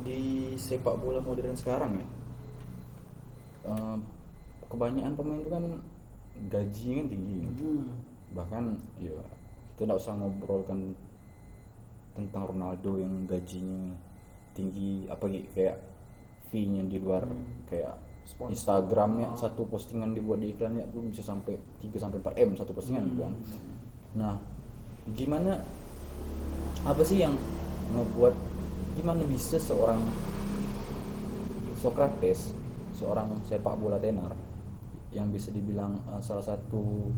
Di 0.00 0.20
sepak 0.56 0.96
bola 0.96 1.20
modern 1.20 1.52
sekarang 1.52 2.00
ya. 2.00 2.06
eh, 3.68 3.96
kebanyakan 4.72 5.12
pemain 5.12 5.40
itu 5.44 5.50
kan 5.52 5.64
gajinya 6.48 6.94
kan 7.04 7.06
tinggi. 7.12 7.38
hmm, 7.60 7.84
Bahkan 8.32 8.64
ya 9.04 9.16
kita 9.76 9.84
tidak 9.84 9.96
usah 10.00 10.16
ngobrolkan 10.16 10.96
tentang 12.16 12.42
Ronaldo 12.56 12.96
yang 12.96 13.28
gajinya 13.28 13.92
tinggi 14.54 15.10
apalagi 15.10 15.50
kayak 15.52 15.76
fee-nya 16.48 16.86
di 16.86 16.96
luar 17.02 17.26
kayak 17.66 18.14
Sponsor. 18.24 18.56
Instagramnya 18.56 19.36
satu 19.36 19.68
postingan 19.68 20.16
dibuat 20.16 20.40
di 20.40 20.56
iklannya 20.56 20.88
tuh 20.88 21.04
bisa 21.04 21.20
sampai 21.20 21.60
3 21.84 21.92
sampai 22.00 22.18
4 22.24 22.40
M 22.40 22.50
satu 22.56 22.72
postingan 22.72 23.04
gitu 23.12 23.20
kan. 23.20 23.34
Nah, 24.16 24.34
gimana 25.12 25.60
apa 26.88 27.02
sih 27.04 27.20
yang 27.20 27.36
membuat 27.92 28.32
gimana 28.96 29.20
bisa 29.28 29.60
seorang 29.60 30.00
Socrates, 31.84 32.56
seorang 32.96 33.44
sepak 33.44 33.76
bola 33.76 34.00
tenar 34.00 34.32
yang 35.12 35.28
bisa 35.28 35.52
dibilang 35.52 36.00
uh, 36.08 36.18
salah 36.24 36.42
satu 36.42 37.12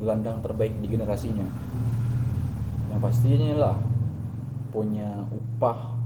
gelandang 0.00 0.40
terbaik 0.40 0.72
di 0.80 0.88
generasinya. 0.88 1.44
Yang 2.88 3.00
pastinya 3.04 3.52
lah 3.60 3.76
punya 4.72 5.20
upah 5.28 5.99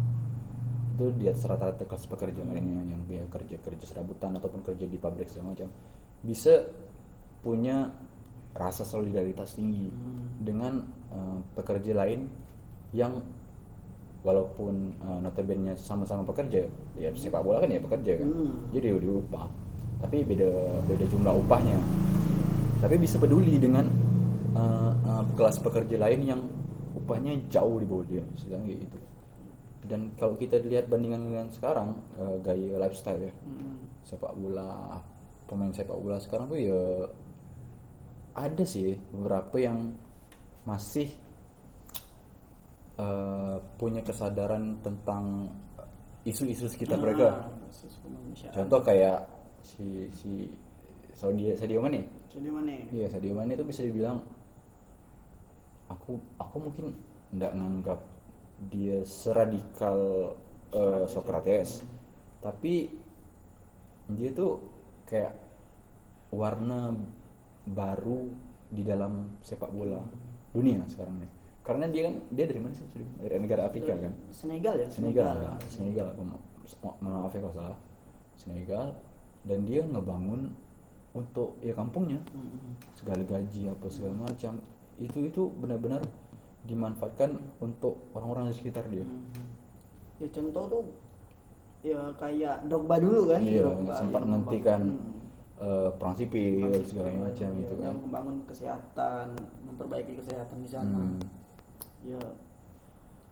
itu 0.95 1.11
di 1.19 1.27
atas 1.27 1.43
rata-rata 1.43 1.83
kelas 1.91 2.07
pekerja 2.07 2.47
lainnya 2.47 2.87
yang 2.87 3.03
dia 3.11 3.23
kerja 3.27 3.59
kerja 3.59 3.85
serabutan 3.85 4.39
ataupun 4.39 4.63
kerja 4.63 4.87
di 4.87 4.95
pabrik 4.95 5.27
segala 5.27 5.51
macam 5.51 5.69
bisa 6.23 6.71
punya 7.43 7.91
rasa 8.55 8.87
solidaritas 8.87 9.59
tinggi 9.59 9.91
dengan 10.39 10.87
uh, 11.11 11.43
pekerja 11.59 11.99
lain 11.99 12.31
yang 12.95 13.19
walaupun 14.23 14.95
uh, 15.03 15.19
notabene 15.19 15.75
sama-sama 15.75 16.23
pekerja 16.23 16.71
ya 16.95 17.11
sepak 17.11 17.43
bola 17.43 17.59
kan 17.59 17.75
ya 17.75 17.83
pekerja 17.83 18.23
kan? 18.23 18.29
Hmm. 18.31 18.71
jadi 18.71 18.95
di 18.95 19.11
upah 19.11 19.51
tapi 20.05 20.21
beda 20.21 20.49
beda 20.85 21.05
jumlah 21.09 21.35
upahnya. 21.45 21.81
Tapi 22.85 23.01
bisa 23.01 23.17
peduli 23.17 23.57
dengan 23.57 23.89
uh, 24.53 24.93
uh, 24.93 25.25
kelas 25.33 25.65
pekerja 25.65 25.97
lain 25.97 26.21
yang 26.29 26.41
upahnya 26.93 27.41
jauh 27.49 27.81
di 27.81 27.87
bawah 27.89 28.05
dia. 28.05 28.21
Sedang 28.37 28.69
gitu 28.69 29.04
dan 29.85 30.13
kalau 30.17 30.35
kita 30.41 30.61
lihat 30.65 30.89
bandingan 30.89 31.29
dengan 31.29 31.47
sekarang 31.53 32.01
uh, 32.17 32.41
gaya 32.41 32.81
lifestyle 32.81 33.21
ya 33.21 33.33
hmm, 33.33 34.05
sepak 34.05 34.33
bola 34.33 35.01
pemain 35.45 35.73
sepak 35.73 35.97
bola 35.97 36.17
sekarang 36.17 36.49
tuh 36.49 36.61
ya 36.61 36.81
ada 38.35 38.65
sih 38.67 38.99
beberapa 39.15 39.57
yang 39.63 39.95
masih 40.67 41.09
eh, 42.99 43.57
punya 43.79 44.03
kesadaran 44.03 44.83
tentang 44.83 45.55
isu-isu 46.25 46.67
sekitar 46.67 46.99
mereka. 46.99 47.47
Ah, 47.47 47.53
basis 47.63 47.95
kemanusiaan. 48.01 48.55
Contoh 48.57 48.81
kayak 48.83 49.29
si 49.63 50.09
si 50.19 50.51
Saudi 51.15 51.53
Sadio 51.55 51.79
Mane. 51.79 52.27
jadi 52.35 52.51
mana 52.51 52.75
Iya 52.91 53.07
Sadio 53.07 53.31
Mane 53.39 53.55
itu 53.55 53.63
bisa 53.63 53.87
dibilang 53.87 54.19
aku 55.87 56.19
aku 56.41 56.57
mungkin 56.59 56.91
nggak 57.31 57.53
nganggap 57.55 58.01
dia 58.59 59.03
seradikal 59.05 59.99
eh, 60.73 61.05
Socrates, 61.11 61.83
tapi 62.41 62.91
dia 64.11 64.31
tuh 64.33 64.61
kayak 65.09 65.33
warna 66.35 66.93
baru 67.65 68.29
di 68.69 68.83
dalam 68.85 69.39
sepak 69.41 69.71
bola 69.71 70.03
dunia 70.53 70.83
sekarang 70.91 71.23
nih. 71.23 71.31
Karena 71.65 71.89
dia 71.89 72.03
kan 72.13 72.15
dia 72.29 72.45
dari 72.45 72.61
mana 72.61 72.75
sih? 72.77 72.85
Dari 72.93 73.41
negara 73.41 73.65
Afrika 73.71 73.97
kan? 73.97 74.13
Senegal 74.35 74.75
ya 74.85 74.89
Senegal, 74.93 75.37
Senegal, 75.73 76.13
ma- 76.21 76.43
ma- 76.85 76.99
maaf 77.01 77.33
ya 77.33 77.41
kalau 77.41 77.57
salah. 77.57 77.81
Senegal 78.37 78.93
dan 79.49 79.65
dia 79.65 79.81
ngebangun 79.85 80.53
untuk 81.15 81.55
ya 81.63 81.73
kampungnya 81.73 82.19
segala 82.99 83.23
gaji 83.23 83.71
apa 83.71 83.87
segala 83.87 84.27
macam 84.27 84.59
itu 84.99 85.31
itu 85.31 85.43
benar-benar 85.63 86.03
dimanfaatkan 86.65 87.31
untuk 87.59 88.09
orang-orang 88.13 88.51
di 88.51 88.57
sekitar 88.57 88.89
dia 88.89 89.05
Mm-mm. 89.05 89.45
ya 90.19 90.29
contoh 90.31 90.65
tuh 90.67 90.85
ya 91.81 92.01
kayak 92.17 92.65
Drogba 92.65 92.97
dulu 92.97 93.21
kan 93.29 93.41
Iya, 93.41 93.63
Drogba 93.63 93.93
sempat 93.95 94.21
menghentikan 94.23 94.81
membangun- 94.81 95.13
eh, 95.61 95.91
perang 95.95 96.17
sipil 96.17 96.81
segala 96.83 97.09
macam 97.13 97.51
Iya, 97.51 97.61
itu 97.61 97.75
kan 97.75 97.85
yang 97.85 97.99
membangun 98.01 98.37
kesehatan 98.45 99.27
memperbaiki 99.63 100.13
kesehatan 100.17 100.59
di 100.59 100.69
sana 100.69 100.97
Hmm. 100.97 101.21
ya 102.03 102.21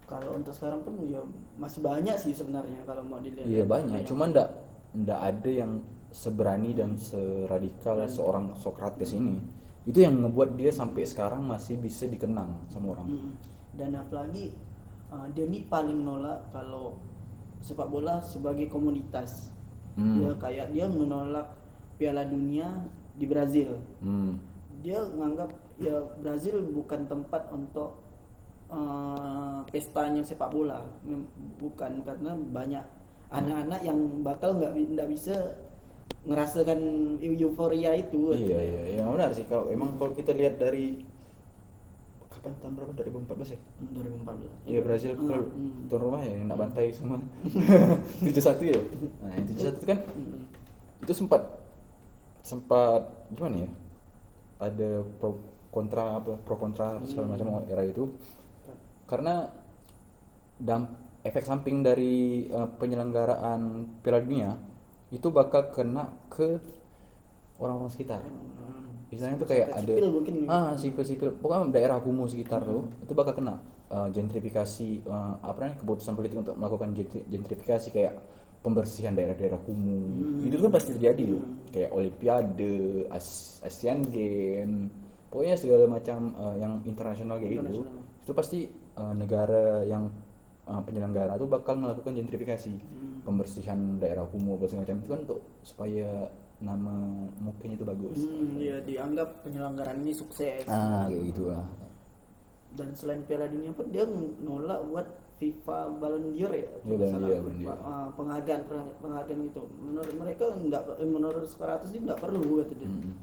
kalau 0.04 0.36
untuk 0.36 0.52
sekarang 0.52 0.80
pun 0.82 1.00
ya 1.02 1.24
masih 1.56 1.80
banyak 1.80 2.16
sih 2.16 2.32
sebenarnya 2.32 2.84
kalau 2.84 3.00
mau 3.02 3.16
dilihat 3.16 3.48
Iya 3.48 3.64
banyak, 3.64 4.04
cuman 4.04 4.28
ndak 4.30 4.48
ndak 4.92 5.20
ada 5.22 5.48
yang 5.50 5.72
seberani 6.12 6.76
dan 6.76 6.92
seradikal 6.94 7.96
Hmm. 7.98 8.12
seorang 8.12 8.44
Socrates 8.54 9.16
ini. 9.16 9.40
Itu 9.82 9.98
yang 9.98 10.22
ngebuat 10.22 10.54
dia 10.54 10.70
sampai 10.70 11.02
sekarang 11.02 11.42
masih 11.42 11.74
bisa 11.78 12.06
dikenang 12.06 12.54
sama 12.70 12.94
orang. 12.94 13.08
Mm. 13.10 13.32
dan 13.72 13.90
apalagi 13.96 14.52
uh, 15.08 15.24
dia 15.32 15.48
ini 15.48 15.64
paling 15.64 15.96
nolak 16.04 16.44
kalau 16.52 17.00
sepak 17.64 17.88
bola 17.88 18.20
sebagai 18.20 18.68
komunitas 18.68 19.48
Hmm. 19.92 20.24
ya 20.24 20.32
kayak 20.40 20.72
dia 20.72 20.88
menolak 20.88 21.52
Piala 22.00 22.24
Dunia 22.24 22.64
di 23.12 23.28
Brazil 23.28 23.76
Hmm. 24.00 24.40
dia 24.80 25.04
menganggap 25.04 25.52
ya 25.76 26.00
Brazil 26.16 26.64
bukan 26.72 27.04
tempat 27.04 27.52
untuk 27.52 28.00
uh, 28.72 29.60
pestanya 29.68 30.24
sepak 30.24 30.48
bola 30.48 30.80
bukan 31.60 32.00
karena 32.08 32.32
banyak 32.32 32.84
anak-anak 33.28 33.80
yang 33.84 34.00
bakal 34.24 34.56
nggak 34.56 34.72
nggak 34.72 35.08
bisa 35.12 35.36
ngerasakan 36.22 36.78
eu- 37.18 37.38
euforia 37.40 37.92
itu 37.92 38.30
Iya 38.30 38.58
iya, 38.58 38.80
yang 38.96 39.10
benar 39.10 39.30
sih 39.32 39.42
kalau 39.44 39.66
emang 39.68 39.98
kalau 39.98 40.12
kita 40.12 40.30
lihat 40.30 40.54
dari 40.56 41.02
kapan 42.28 42.52
tahun 42.58 42.72
berapa 42.74 42.92
2014 42.94 43.54
ya? 43.54 43.60
2014 43.90 44.50
Iya 44.64 44.80
Brazil 44.80 45.12
Hmm, 45.12 45.26
kalau 45.26 45.44
hmm. 45.44 45.86
tuan 45.86 46.00
rumah 46.00 46.20
ya 46.22 46.34
nak 46.42 46.58
bantai 46.58 46.86
semua. 46.90 47.18
71 48.22 48.38
ya. 48.64 48.80
Nah, 49.18 49.30
yang 49.32 49.46
71 49.48 49.74
itu 49.74 49.86
kan 49.86 49.98
Mm. 50.06 50.38
itu 51.02 51.12
sempat 51.12 51.42
sempat 52.40 53.02
gimana 53.30 53.66
ya 53.66 53.70
ada 54.60 54.90
pro 55.16 55.38
kontra 55.68 56.18
apa 56.18 56.38
pro 56.38 56.54
kontra 56.54 57.02
segala 57.02 57.34
macam 57.34 57.66
era 57.66 57.82
itu 57.82 58.14
karena 59.04 59.50
dam 60.56 60.86
efek 61.22 61.42
samping 61.42 61.82
dari 61.82 62.14
eh, 62.44 62.68
penyelenggaraan 62.76 63.60
Piala 63.98 64.22
Dunia 64.22 64.50
itu 65.12 65.28
bakal 65.28 65.68
kena 65.70 66.08
ke 66.26 66.56
orang-orang 67.60 67.92
sekitar. 67.92 68.20
Misalnya 69.12 69.36
itu 69.36 69.44
kayak 69.46 69.68
ada 69.76 69.92
mungkin. 70.08 70.34
ah 70.48 70.72
sipil 70.74 71.04
sipil. 71.04 71.36
Pokoknya 71.36 71.68
daerah 71.68 72.00
kumuh 72.00 72.24
sekitar 72.26 72.64
tuh 72.64 72.88
itu 73.04 73.12
bakal 73.12 73.36
kena 73.36 73.60
eh, 73.92 74.08
gentrifikasi 74.08 74.88
eh, 75.04 75.32
apa 75.44 75.56
namanya 75.60 75.76
keputusan 75.84 76.16
politik 76.16 76.40
untuk 76.40 76.56
melakukan 76.56 76.96
gentri- 76.96 77.26
gentrifikasi 77.28 77.88
kayak 77.92 78.16
pembersihan 78.64 79.12
daerah-daerah 79.12 79.60
kumuh 79.68 80.40
itu 80.48 80.56
kan 80.56 80.72
pasti 80.72 80.96
terjadi 80.96 81.34
tuh 81.36 81.42
kayak 81.74 81.90
olimpiade 81.92 83.04
As- 83.10 83.58
Asian 83.60 84.06
Games 84.06 84.86
pokoknya 85.28 85.56
segala 85.60 85.84
macam 85.90 86.18
eh, 86.32 86.56
yang 86.62 86.72
internasional 86.88 87.36
kayak 87.36 87.52
gitu 87.60 87.84
itu 88.22 88.32
pasti 88.32 88.60
negara 88.92 89.82
yang 89.82 90.08
eh, 90.64 90.80
penyelenggara 90.82 91.34
tuh 91.34 91.46
bakal 91.46 91.74
melakukan 91.76 92.14
gentrifikasi 92.14 92.72
pembersihan 93.22 93.78
daerah 93.98 94.26
kumuh 94.26 94.56
apa 94.56 94.66
segala 94.66 94.82
macam 94.84 94.96
itu 94.98 95.08
kan 95.08 95.20
untuk 95.22 95.40
supaya 95.62 96.08
nama 96.58 96.94
mukanya 97.38 97.74
itu 97.74 97.84
bagus 97.84 98.18
Hmm, 98.18 98.54
ya 98.56 98.78
dianggap 98.80 99.42
penyelenggaraan 99.42 99.98
ini 99.98 100.14
sukses. 100.14 100.62
ah 100.66 101.06
kayak 101.06 101.22
gitu 101.30 101.50
lah 101.50 101.66
Dan 102.72 102.88
selain 102.96 103.20
Piala 103.22 103.46
Dunia 103.46 103.68
pun 103.70 103.84
dia 103.92 104.06
nolak 104.40 104.80
buat 104.88 105.06
FIFA 105.36 105.78
Ballon 106.00 106.32
d'Or 106.32 106.52
ya. 106.54 106.70
Iya, 106.80 106.96
Ballon 107.12 107.52
d'Or, 107.52 107.78
ah, 107.82 108.08
penghargaan 108.14 108.62
penghargaan 108.96 109.40
itu. 109.44 109.62
Menurut 109.76 110.14
mereka 110.16 110.44
enggak 110.56 110.82
eh, 110.96 111.04
menurut 111.04 111.44
Socrates 111.50 111.90
ini 111.92 112.06
enggak 112.08 112.22
perlu 112.22 112.62
kata 112.62 112.74
dia. 112.78 112.88
Mm. 112.88 113.14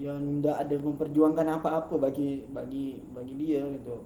Ya 0.00 0.12
enggak 0.16 0.56
ada 0.56 0.76
memperjuangkan 0.80 1.46
apa-apa 1.60 1.94
bagi 2.00 2.48
bagi 2.48 3.04
bagi 3.12 3.34
dia 3.36 3.60
gitu. 3.76 4.00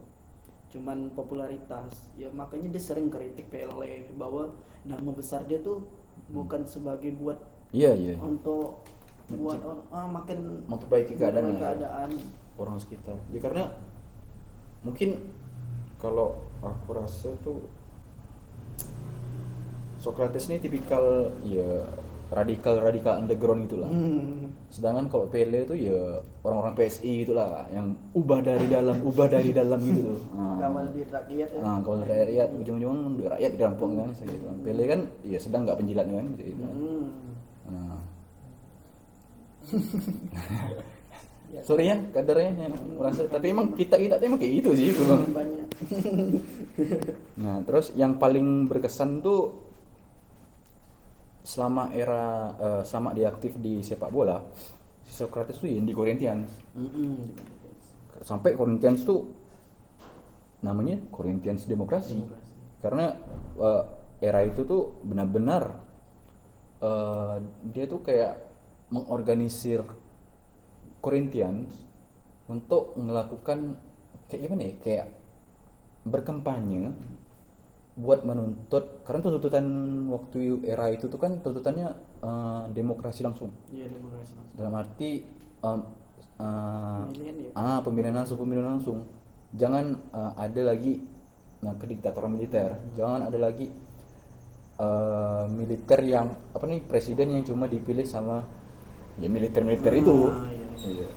Cuman 0.75 1.15
popularitas. 1.15 1.87
Ya 2.15 2.27
makanya 2.29 2.69
dia 2.69 2.83
sering 2.83 3.07
kritik 3.07 3.47
Pele 3.47 4.11
bahwa 4.13 4.51
nama 4.83 5.11
besar 5.11 5.47
dia 5.47 5.59
tuh 5.59 5.87
bukan 6.27 6.63
sebagai 6.65 7.15
buat 7.15 7.39
iya 7.71 7.91
iya 7.91 8.15
untuk 8.17 8.83
buat 9.27 9.59
or- 9.59 9.87
ah, 9.91 10.07
makin 10.07 10.63
memperbaiki 10.65 11.15
keadaan 11.15 11.55
lah. 11.55 11.61
keadaan. 11.61 12.11
orang 12.55 12.79
sekitar 12.79 13.19
ya 13.29 13.41
karena 13.41 13.67
mungkin 14.81 15.19
kalau 15.97 16.39
aku 16.61 16.95
rasa 16.95 17.35
tuh 17.41 17.67
Socrates 19.99 20.47
ini 20.47 20.61
tipikal 20.61 21.03
ya 21.43 21.89
radikal 22.29 22.79
radikal 22.79 23.17
underground 23.17 23.67
gitulah 23.67 23.89
Hmm. 23.89 24.44
Sedangkan 24.71 25.07
kalau 25.07 25.27
Pele 25.31 25.65
itu 25.65 25.89
ya 25.89 26.19
orang-orang 26.43 26.75
PSI 26.75 27.23
gitulah 27.23 27.65
yang 27.71 27.95
ubah 28.13 28.41
dari 28.43 28.67
dalam 28.67 28.97
ubah 29.07 29.27
dari 29.31 29.51
dalam 29.55 29.79
gitu 29.83 30.19
nah, 30.37 30.85
di 30.91 31.03
rakyat 31.07 31.49
ya. 31.55 31.61
nah 31.63 31.79
kalau 31.85 32.03
dari 32.03 32.35
rakyat 32.35 32.49
ujung-ujung 32.59 33.23
rakyat 33.23 33.53
dirampok 33.55 33.89
kan 33.95 34.11
gitu. 34.19 34.47
Pele 34.67 34.85
kan 34.91 35.01
ya 35.23 35.39
sedang 35.39 35.63
nggak 35.69 35.79
penjilat 35.79 36.07
kan 36.11 36.27
gitu. 36.39 36.51
Hmm. 36.65 37.05
Nah. 37.71 37.99
Ya. 41.55 41.61
Sorry 41.71 41.87
ya 41.87 41.97
kadarnya 42.11 42.67
yang 42.67 42.75
merasa 42.99 43.31
tapi 43.31 43.55
emang 43.55 43.79
kita 43.79 43.95
kita 43.95 44.19
emang 44.19 44.43
kayak 44.43 44.53
gitu 44.59 44.71
sih 44.75 44.89
Bang. 45.31 45.49
Nah, 47.35 47.63
terus 47.67 47.95
yang 47.95 48.19
paling 48.19 48.67
berkesan 48.67 49.23
tuh 49.23 49.64
selama 51.45 51.93
era 51.93 52.57
eh, 52.57 52.83
selama 52.89 53.13
dia 53.13 53.29
aktif 53.29 53.53
di 53.61 53.85
sepak 53.85 54.09
bola, 54.09 54.41
si 55.05 55.13
Socrates 55.13 55.61
tuh 55.61 55.69
yang 55.69 55.85
di 55.85 55.93
Corinthians. 55.93 56.49
Mm-mm. 56.73 57.37
Sampai 58.25 58.57
Corinthians 58.57 59.05
tuh 59.05 59.29
namanya 60.65 60.97
Corinthians 61.13 61.69
Demokrasi. 61.69 62.17
Karena 62.81 63.13
eh, 63.61 63.83
era 64.25 64.41
itu 64.41 64.65
tuh 64.65 65.05
benar-benar 65.05 65.69
eh, 66.81 67.37
dia 67.69 67.85
tuh 67.85 68.01
kayak 68.01 68.41
mengorganisir 68.89 69.85
Corinthians 71.05 71.69
untuk 72.49 72.97
melakukan 72.97 73.77
kayak 74.29 74.41
gimana 74.49 74.63
ya 74.65 74.75
kayak 74.81 75.07
berkampanye 76.05 76.93
buat 77.95 78.27
menuntut 78.27 79.07
karena 79.07 79.21
tuntutan 79.23 79.67
waktu 80.09 80.59
era 80.63 80.91
itu 80.91 81.07
tuh 81.07 81.15
kan 81.15 81.39
tuntutannya 81.39 81.95
eh, 82.21 82.63
demokrasi 82.71 83.23
langsung 83.23 83.55
Iya 83.69 83.87
demokrasi 83.87 84.35
langsung. 84.35 84.55
dalam 84.55 84.75
arti 84.75 85.11
em, 85.61 85.81
eh, 86.37 87.03
Pemilihan 87.07 87.37
ya. 87.39 87.51
ah 87.55 87.79
pemilihan 87.81 88.17
langsung 88.17 88.39
pemilihan 88.39 88.69
langsung 88.69 88.99
jangan 89.55 89.85
eh, 90.11 90.33
ada 90.37 90.61
lagi 90.67 91.07
nah 91.61 91.73
kediktatoran 91.75 92.35
militer 92.35 92.75
jangan 92.93 93.25
ada 93.25 93.39
lagi 93.39 93.71
eh, 94.77 95.45
militer 95.49 96.01
yang 96.03 96.35
apa 96.51 96.65
nih 96.67 96.83
presiden 96.83 97.31
yang 97.33 97.45
cuma 97.45 97.65
dipilih 97.65 98.05
sama 98.05 98.43
ya 99.17 99.31
militer 99.31 99.63
militer 99.63 99.95
itu 99.95 100.17
Ah, 100.27 100.51
iya. 100.51 100.67
Iya. 100.85 101.09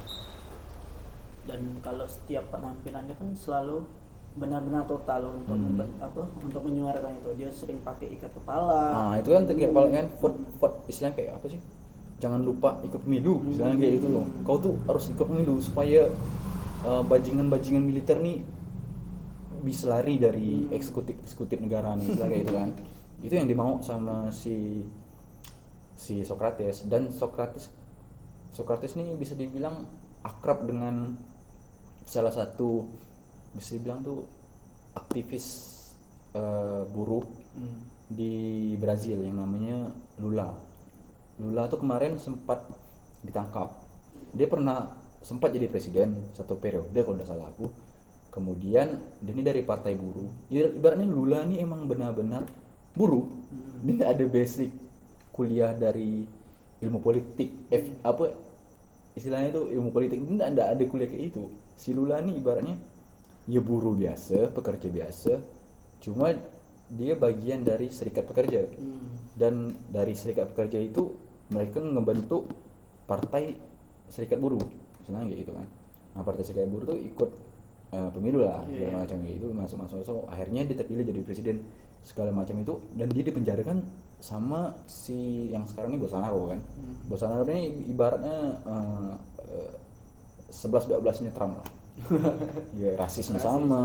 Dan 1.44 1.80
kalau 1.80 2.06
setiap 2.06 2.52
penampilannya 2.52 3.16
kan 3.16 3.32
selalu 3.34 3.88
benar-benar 4.38 4.86
total 4.86 5.34
untuk 5.42 5.58
Hmm. 5.58 5.82
apa 6.02 6.22
untuk 6.40 6.62
menyuarakan 6.64 7.12
itu. 7.18 7.30
Dia 7.38 7.50
sering 7.50 7.82
pakai 7.82 8.14
ikat 8.16 8.32
kepala. 8.38 8.82
Nah, 8.94 9.14
itu 9.18 9.30
kan 9.34 9.44
kayak 9.50 9.74
paling 9.74 9.94
kan 9.94 10.08
vote, 10.22 10.38
vote 10.62 10.78
istilahnya 10.86 11.16
kayak 11.18 11.32
apa 11.42 11.46
sih? 11.52 11.60
Jangan 12.18 12.42
lupa 12.42 12.82
ikut 12.82 13.02
pemilu, 13.06 13.42
misalnya 13.46 13.78
kayak 13.78 13.94
gitu 14.02 14.08
loh. 14.10 14.26
Kau 14.46 14.58
tuh 14.58 14.74
harus 14.86 15.06
ikut 15.10 15.26
pemilu 15.26 15.62
supaya 15.62 16.10
uh, 16.86 17.04
bajingan-bajingan 17.06 17.84
militer 17.84 18.18
nih 18.18 18.42
bisa 19.62 19.90
lari 19.90 20.22
dari 20.22 20.70
eksekutif 20.70 21.18
eksekutif 21.26 21.58
negara 21.62 21.98
nih, 21.98 22.08
misalnya 22.14 22.32
kayak 22.32 22.44
gitu 22.46 22.54
kan. 22.54 22.70
Itu 23.22 23.34
yang 23.34 23.48
dimau 23.50 23.82
sama 23.82 24.30
si 24.30 24.86
si 25.98 26.22
Socrates 26.22 26.86
dan 26.86 27.10
Socrates 27.10 27.74
Socrates 28.54 28.94
nih 28.94 29.18
bisa 29.18 29.34
dibilang 29.34 29.86
akrab 30.22 30.66
dengan 30.66 31.18
salah 32.06 32.34
satu 32.34 32.86
bisa 33.58 33.76
dibilang 33.76 34.06
tuh 34.06 34.22
aktivis 34.94 35.46
eh, 36.38 36.84
buruh 36.94 37.26
Hmm. 37.58 37.82
di 38.06 38.78
Brazil 38.78 39.18
yang 39.26 39.42
namanya 39.42 39.90
Lula. 40.22 40.54
Lula 41.42 41.66
tuh 41.66 41.82
kemarin 41.82 42.22
sempat 42.22 42.70
ditangkap. 43.26 43.74
Dia 44.38 44.46
pernah 44.46 44.94
sempat 45.26 45.58
jadi 45.58 45.66
presiden 45.66 46.22
satu 46.38 46.54
periode 46.54 46.94
kalau 46.94 47.18
tidak 47.18 47.30
salah 47.34 47.50
aku. 47.50 47.66
Kemudian 48.30 49.02
dia 49.18 49.34
ini 49.34 49.42
dari 49.42 49.66
partai 49.66 49.98
buruh. 49.98 50.30
Ya, 50.54 50.70
Ibaratnya 50.70 51.10
Lula 51.10 51.50
ini 51.50 51.58
emang 51.58 51.90
benar-benar 51.90 52.46
buruh. 52.94 53.26
Dia 53.82 53.94
tidak 53.98 54.10
ada 54.14 54.26
basic 54.30 54.70
kuliah 55.34 55.74
dari 55.74 56.30
ilmu 56.86 57.02
politik 57.02 57.50
F, 57.74 57.90
apa 58.06 58.38
istilahnya 59.18 59.50
itu 59.50 59.62
ilmu 59.74 59.90
politik 59.90 60.22
enggak 60.22 60.54
enggak 60.54 60.68
ada 60.78 60.84
kuliah 60.86 61.10
kayak 61.10 61.34
itu 61.34 61.50
si 61.74 61.90
Lula 61.90 62.22
nih 62.22 62.38
ibaratnya 62.38 62.78
ya 63.48 63.64
buruh 63.64 63.96
biasa 63.96 64.52
pekerja 64.52 64.88
biasa. 64.92 65.32
Cuma 66.04 66.36
dia 66.88 67.16
bagian 67.16 67.64
dari 67.64 67.88
serikat 67.90 68.28
pekerja. 68.28 68.68
Dan 69.34 69.72
dari 69.88 70.14
serikat 70.14 70.52
pekerja 70.52 70.84
itu 70.84 71.16
mereka 71.52 71.80
ngebentuk 71.80 72.52
partai 73.08 73.56
serikat 74.12 74.38
buruh. 74.44 74.62
Senang 75.08 75.32
gitu 75.32 75.56
kan? 75.56 75.68
Nah 76.16 76.22
partai 76.28 76.44
serikat 76.44 76.68
buruh 76.68 76.92
tuh 76.92 77.00
ikut 77.00 77.30
eh, 77.96 78.10
pemilu 78.12 78.44
lah 78.44 78.68
segala 78.68 79.08
macam 79.08 79.18
kayak 79.24 79.36
gitu 79.40 79.48
masuk 79.56 79.78
masuk 79.80 79.98
masuk. 80.04 80.24
Akhirnya 80.28 80.62
dia 80.68 80.76
terpilih 80.76 81.06
jadi 81.08 81.22
presiden 81.24 81.58
segala 82.04 82.36
macam 82.36 82.56
itu. 82.60 82.84
Dan 83.00 83.08
dia 83.16 83.24
dipenjarakan 83.24 83.78
sama 84.18 84.74
si 84.90 85.48
yang 85.54 85.64
sekarang 85.70 85.96
ini 85.96 86.00
Bolsonaro 86.04 86.52
kan? 86.52 86.60
Bolsonaro 87.08 87.48
ini 87.48 87.86
ibaratnya 87.88 88.60
sebelas 90.52 90.84
dua 90.90 90.98
belasnya 91.00 91.32
Trump 91.32 91.62
lah 91.62 91.77
ya 92.82 92.92
rasisnya 92.96 93.40
sama 93.40 93.82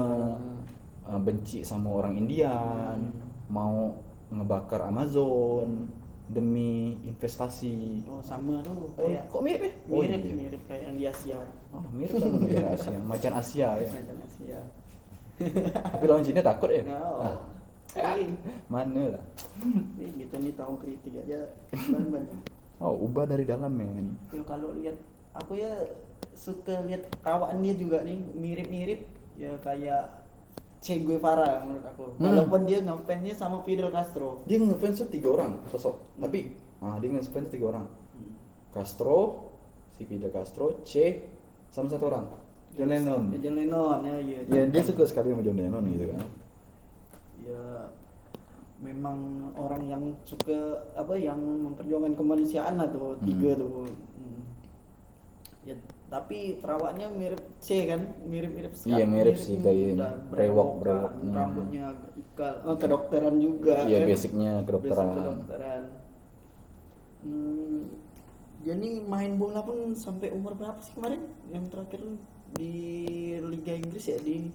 eh, 1.05 1.21
benci 1.21 1.65
sama 1.65 1.89
orang 1.93 2.15
Indian 2.17 3.11
mau 3.49 3.97
ngebakar 4.29 4.87
Amazon 4.87 5.89
demi 6.29 6.97
investasi 7.05 8.07
oh 8.09 8.23
sama 8.23 8.63
tuh 8.63 8.73
Oh, 8.73 8.89
kayak 8.97 9.29
kok 9.29 9.43
mirip 9.43 9.63
ya? 9.63 9.73
Oh, 9.85 10.01
mirip 10.01 10.21
iya. 10.23 10.33
mirip 10.33 10.63
kayak 10.65 10.83
yang 10.87 10.97
di 10.97 11.05
Asia 11.05 11.39
Oh, 11.69 11.85
mirip 11.91 12.17
sama 12.17 12.37
negara 12.39 12.69
Asia, 12.73 12.97
macan 13.03 13.33
Asia 13.37 13.69
ya. 13.77 13.89
Macam 13.91 14.19
Asia 14.23 14.59
Tapi 15.93 16.05
lawan 16.07 16.25
Cina 16.25 16.41
takut 16.41 16.71
ya? 16.71 16.83
nah, 16.87 17.37
Ah, 17.93 18.17
mana 18.73 19.21
lah? 19.21 19.25
ini 19.61 20.25
gitu 20.25 20.41
nih 20.41 20.57
tahu 20.57 20.81
kritik 20.81 21.13
aja 21.19 21.45
ban 21.93 22.25
Oh, 22.81 22.97
ubah 23.05 23.29
dari 23.29 23.45
dalam 23.45 23.69
men. 23.69 24.17
ya 24.33 24.41
kalau 24.43 24.73
lihat 24.73 24.97
aku 25.35 25.55
ya 25.55 25.69
suka 26.43 26.83
lihat 26.83 27.07
kawan 27.21 27.63
dia 27.63 27.71
juga 27.73 28.03
nih 28.03 28.19
mirip-mirip 28.35 29.07
ya 29.37 29.55
kayak 29.59 30.19
Che 30.79 30.99
Guevara 30.99 31.63
menurut 31.63 31.87
aku 31.87 32.19
Hmm. 32.19 32.27
walaupun 32.27 32.67
dia 32.67 32.83
ngefansnya 32.83 33.33
sama 33.33 33.63
Fidel 33.63 33.89
Castro 33.89 34.43
Dia 34.45 34.59
ngefans 34.59 34.99
tuh 34.99 35.09
tiga 35.09 35.31
orang 35.31 35.63
sosok, 35.69 36.03
tapi 36.19 36.59
ah, 36.79 36.99
dia 36.99 37.07
ngefans 37.09 37.47
tiga 37.49 37.71
orang. 37.71 37.87
Castro, 38.71 39.47
si 39.93 40.03
Fidel 40.03 40.29
Castro, 40.29 40.83
Che, 40.83 41.23
sama 41.69 41.87
satu 41.87 42.11
orang. 42.11 42.27
John 42.73 42.89
Lennon. 42.89 43.31
Ya, 43.31 43.39
John 43.39 43.55
Lennon 43.55 43.99
ya 44.01 44.15
iya 44.19 44.39
Ya 44.49 44.63
dia 44.67 44.83
suka 44.83 45.05
sekali 45.05 45.31
sama 45.31 45.41
John 45.41 45.55
Lennon 45.55 45.85
gitu 45.87 46.11
kan. 46.11 46.25
ya 47.39 47.63
memang 48.79 49.19
orang 49.55 49.83
yang 49.85 50.03
suka 50.23 50.59
apa 50.93 51.15
yang 51.15 51.39
memperjuangkan 51.39 52.15
kemanusiaan 52.15 52.75
lah 52.75 52.89
tuh 52.89 53.15
tiga 53.23 53.55
tuh 53.55 53.87
Hmm. 53.87 53.87
ya 53.87 54.12
tapi 56.13 56.61
perawatnya 56.61 57.09
mirip 57.09 57.41
C 57.57 57.89
kan 57.89 58.05
mirip-mirip 58.29 58.77
Iya, 58.85 59.09
mirip 59.09 59.41
sih, 59.41 59.57
kayak 59.57 59.97
brewok, 60.29 60.85
brewok. 60.85 61.13
Hmm. 61.17 61.33
rambutnya 61.33 61.97
ikal 62.13 62.55
oh, 62.69 62.77
kedokteran 62.77 63.41
juga 63.41 63.89
Iya 63.89 64.05
kan? 64.05 64.09
basicnya 64.13 64.53
kedokteran. 64.69 65.07
Basic 65.09 65.17
kedokteran 65.25 65.83
hmm, 67.25 67.81
jadi 68.63 68.89
main 69.09 69.33
bola 69.41 69.65
pun 69.65 69.97
sampai 69.97 70.29
umur 70.31 70.53
berapa 70.53 70.79
sih 70.85 70.93
kemarin 70.95 71.23
yang 71.49 71.65
terakhir 71.73 72.05
di 72.53 72.73
Liga 73.41 73.73
Inggris 73.73 74.05
ya 74.07 74.21
di 74.21 74.53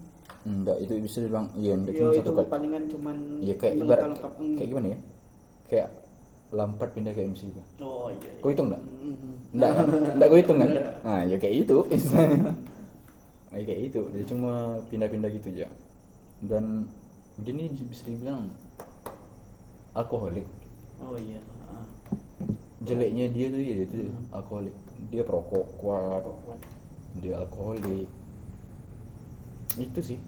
Enggak, 0.47 0.79
itu 0.79 0.93
bisa 1.01 1.17
dibilang 1.19 1.51
iya 1.57 1.75
enggak 1.75 1.91
cuma 1.97 2.07
itu 2.07 2.19
satu 2.21 2.31
kali. 2.31 2.39
pertandingan 2.45 2.83
cuman 2.87 3.15
Iya 3.41 3.55
kayak 3.59 3.73
ibarat 3.81 4.09
kayak 4.55 4.69
gimana 4.69 4.87
ya? 4.93 4.99
Kayak 5.67 5.87
Lampard 6.55 6.95
pindah 6.95 7.11
ke 7.11 7.27
MC 7.27 7.51
itu. 7.51 7.61
Oh 7.83 8.07
iya. 8.07 8.31
iya. 8.31 8.39
Kau 8.39 8.49
hitung 8.51 8.71
enggak? 8.71 8.83
Mhm. 8.83 9.31
Enggak, 9.51 9.71
kan? 9.75 9.87
enggak 10.15 10.27
gue 10.31 10.39
hitung 10.39 10.59
kan? 10.63 10.69
Nah, 11.03 11.21
ya 11.27 11.35
kayak 11.35 11.55
itu. 11.67 11.77
nah, 13.51 13.59
kayak 13.67 13.81
itu. 13.91 14.01
Dia 14.15 14.25
cuma 14.31 14.53
pindah-pindah 14.87 15.29
gitu 15.35 15.47
aja. 15.59 15.67
Dan 16.39 16.87
gini 17.43 17.67
bisa 17.67 18.07
dibilang 18.07 18.47
alkoholik. 19.91 20.47
Oh 21.03 21.19
iya. 21.19 21.41
Ah. 21.67 21.85
Jeleknya 22.87 23.27
dia 23.27 23.51
tuh 23.51 23.61
ya 23.61 23.75
itu 23.83 23.97
alkoholik. 24.31 24.75
Dia 25.11 25.21
perokok 25.27 25.65
kuat, 25.83 26.23
dia 27.19 27.43
alkoholik. 27.43 28.07
Itu 29.75 29.99
sih. 29.99 30.19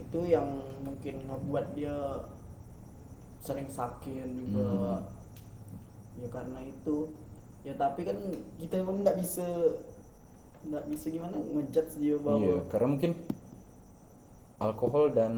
Itu 0.00 0.24
yang 0.24 0.48
mungkin 0.80 1.28
ngebuat 1.28 1.76
dia 1.76 2.24
sering 3.46 3.70
sakit 3.70 4.26
juga. 4.26 4.64
Hmm. 4.64 5.15
Ya 6.20 6.28
karena 6.32 6.60
itu. 6.64 7.12
Ya 7.66 7.74
tapi 7.74 8.06
kan 8.06 8.18
kita 8.60 8.86
pun 8.86 9.02
nggak 9.02 9.18
bisa 9.18 9.46
nggak 10.66 10.84
bisa 10.90 11.06
gimana 11.14 11.36
ngejudge 11.38 11.94
dia 12.02 12.16
bahwa 12.18 12.42
Iya, 12.42 12.58
karena 12.70 12.88
mungkin 12.90 13.12
alkohol 14.58 15.04
dan 15.14 15.34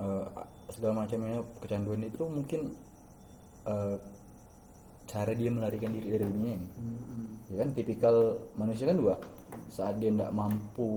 eh, 0.00 0.26
segala 0.70 1.04
macamnya 1.04 1.44
kecanduan 1.60 2.02
itu 2.06 2.22
mungkin 2.24 2.60
eh, 3.66 3.96
cara 5.10 5.32
dia 5.34 5.50
melarikan 5.50 5.90
diri 5.90 6.08
dari 6.14 6.24
dunia 6.24 6.52
ini. 6.54 6.68
Mhm. 6.70 7.24
Ya 7.50 7.56
kan 7.66 7.68
tipikal 7.74 8.16
manusia 8.54 8.86
kan 8.88 8.96
dua. 8.96 9.16
Saat 9.74 9.98
dia 9.98 10.14
tidak 10.14 10.30
mampu 10.30 10.90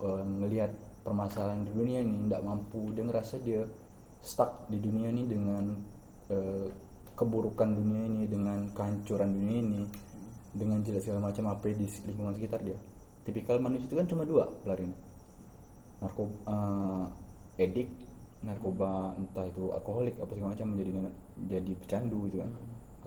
eh, 0.00 0.22
ngelihat 0.24 0.72
permasalahan 1.04 1.62
di 1.68 1.72
dunia 1.76 2.00
ini, 2.00 2.26
tidak 2.28 2.42
mampu 2.44 2.80
dia 2.96 3.04
ngerasa 3.04 3.34
dia 3.44 3.62
stuck 4.24 4.66
di 4.72 4.80
dunia 4.80 5.12
ini 5.12 5.24
dengan 5.28 5.64
eh, 6.32 6.68
keburukan 7.18 7.74
dunia 7.74 8.06
ini, 8.06 8.22
dengan 8.30 8.70
kehancuran 8.70 9.34
dunia 9.34 9.58
ini, 9.58 9.82
dengan 10.54 10.78
jelas 10.86 11.02
segala 11.02 11.26
macam 11.26 11.50
apa 11.50 11.66
di 11.74 11.86
lingkungan 12.06 12.38
sekitar 12.38 12.62
dia. 12.62 12.78
Tipikal 13.26 13.58
manusia 13.58 13.90
itu 13.90 13.98
kan 13.98 14.06
cuma 14.06 14.22
dua 14.22 14.46
pelarinya. 14.62 14.94
Narkoba 15.98 16.34
eh, 16.46 17.04
edik, 17.66 17.90
narkoba 18.46 19.18
entah 19.18 19.50
itu 19.50 19.74
alkoholik 19.74 20.14
apa 20.22 20.30
segala 20.32 20.54
macam 20.54 20.66
menjadi 20.72 20.90
jadi 21.50 21.72
pecandu 21.74 22.18
gitu 22.30 22.36
kan. 22.46 22.50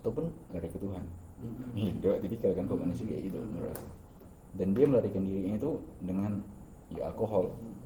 Ataupun 0.04 0.24
lari 0.52 0.68
ke 0.68 0.78
Tuhan. 0.78 1.06
Iya, 1.74 2.22
tipikal 2.22 2.52
kan 2.54 2.66
kalau 2.70 2.86
manusia 2.86 3.08
kayak 3.08 3.32
gitu 3.32 3.38
menurut. 3.42 3.80
Dan 4.54 4.76
dia 4.76 4.86
melarikan 4.86 5.24
dirinya 5.26 5.56
itu 5.58 5.72
dengan 6.04 6.32
ya 6.92 7.10
alkohol. 7.10 7.50
Se- 7.56 7.81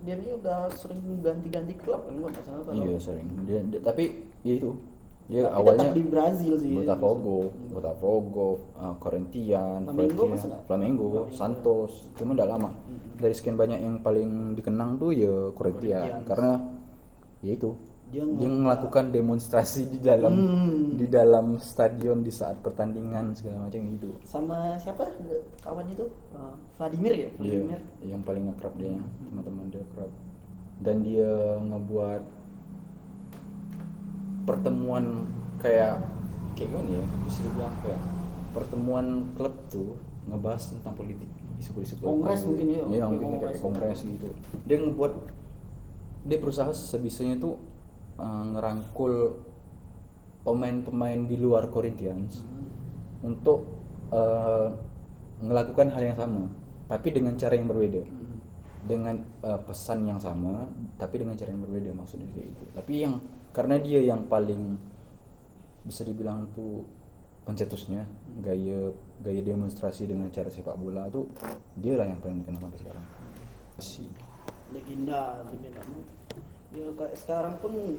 dia 0.00 0.14
ini 0.14 0.30
udah 0.34 0.68
sering 0.74 1.00
ganti-ganti 1.20 1.74
klub 1.76 2.04
kan 2.04 2.14
gua 2.16 2.28
nggak 2.28 2.44
salah 2.44 2.62
kalau 2.64 2.76
Iya 2.76 2.96
sering. 2.98 3.26
Dia, 3.44 3.58
dia- 3.64 3.82
tapi 3.82 4.04
ya 4.42 4.54
itu. 4.56 4.70
Dia 5.30 5.46
Tapi 5.46 5.54
awalnya 5.54 5.94
di 5.94 6.02
Brazil 6.02 6.58
sih 6.58 6.74
Botafogo, 6.74 7.54
Botafogo, 7.70 8.46
uh, 8.74 8.94
Corinthians, 8.98 9.86
Flamengo 9.86 10.22
nggak? 10.26 10.60
Flamengo, 10.66 11.04
Flamengo. 11.06 11.20
Santos, 11.30 11.92
cuma 12.18 12.34
udah 12.34 12.48
lama. 12.50 12.70
Dari 13.14 13.30
sekian 13.30 13.54
banyak 13.54 13.78
yang 13.78 14.02
paling 14.02 14.58
dikenang 14.58 14.98
tuh 14.98 15.14
ya 15.14 15.54
Corinthians, 15.54 16.02
Corinthians. 16.02 16.26
karena 16.26 16.50
ya 17.40 17.52
itu 17.54 17.70
Dia 18.10 18.26
dia, 18.26 18.48
melakukan 18.48 19.08
demonstrasi 19.08 19.86
di 19.86 19.98
dalam 19.98 20.34
Hmm. 20.34 20.98
di 20.98 21.06
dalam 21.06 21.54
stadion 21.56 22.20
di 22.20 22.28
saat 22.28 22.58
pertandingan 22.58 23.30
segala 23.32 23.64
macam 23.64 23.80
gitu. 23.88 24.10
sama 24.24 24.74
siapa 24.76 25.06
kawan 25.60 25.86
itu 25.88 26.10
Eh, 26.30 26.54
Vladimir 26.74 27.12
ya 27.14 27.28
Dia 27.32 27.60
Vladimir 27.62 27.80
yang 28.02 28.22
paling 28.22 28.44
akrab 28.50 28.74
dia, 28.74 28.98
teman-teman 29.22 29.64
dia 29.68 29.82
akrab. 29.84 30.10
Dan 30.80 30.96
dia 31.00 31.30
ngebuat 31.60 32.22
pertemuan 34.42 35.04
kayak 35.58 36.00
kayak 36.56 36.68
gimana 36.68 36.90
ya? 36.90 37.04
Bisa 37.24 37.38
dibilang 37.40 37.74
kayak 37.80 38.00
pertemuan 38.50 39.06
klub 39.32 39.54
tuh 39.70 39.94
ngebahas 40.26 40.62
tentang 40.68 40.94
politik 40.94 41.30
isu-isu 41.60 41.94
Kongres 42.00 42.42
mungkin 42.42 42.66
ya? 42.66 42.74
Iya, 42.74 42.84
Kayak 42.88 43.06
mungkin 43.06 43.26
kongres. 43.28 43.46
kayak 43.46 43.60
kongres 43.62 43.98
gitu. 44.02 44.28
Dia 44.66 44.76
ngebuat 44.80 45.12
dia 46.20 46.36
berusaha 46.36 46.70
sebisanya 46.72 47.36
tuh 47.38 47.54
eh, 48.20 48.44
ngerangkul 48.52 49.12
pemain-pemain 50.44 51.20
di 51.24 51.36
luar 51.40 51.72
Corinthians 51.72 52.44
untuk 53.24 53.64
eh, 54.12 54.68
melakukan 55.40 55.88
hal 55.96 56.02
yang 56.12 56.18
sama, 56.20 56.44
tapi 56.84 57.08
dengan 57.16 57.34
cara 57.40 57.56
yang 57.56 57.68
berbeda, 57.68 58.02
dengan 58.84 59.16
eh, 59.20 59.60
pesan 59.64 60.04
yang 60.04 60.20
sama, 60.20 60.68
tapi 61.00 61.24
dengan 61.24 61.36
cara 61.40 61.48
yang 61.48 61.64
berbeda 61.64 61.90
maksudnya 61.96 62.28
kayak 62.32 62.46
gitu. 62.52 62.64
Tapi 62.76 62.92
yang 63.00 63.14
karena 63.50 63.76
dia 63.80 64.00
yang 64.04 64.28
paling 64.28 64.78
bisa 65.80 66.04
dibilang 66.04 66.44
tuh 66.52 66.84
pencetusnya 67.48 68.04
gaya 68.44 68.92
gaya 69.24 69.40
demonstrasi 69.42 70.04
dengan 70.04 70.28
cara 70.28 70.52
sepak 70.52 70.76
bola 70.76 71.08
tuh 71.08 71.26
dia 71.80 71.96
lah 71.96 72.06
yang 72.06 72.20
paling 72.20 72.44
dikenal 72.44 72.60
sampai 72.68 72.80
sekarang. 72.84 73.06
Legenda 74.70 75.40
legenda 75.50 75.80
ya 76.70 76.86
kayak 76.94 77.14
sekarang 77.18 77.54
pun 77.58 77.98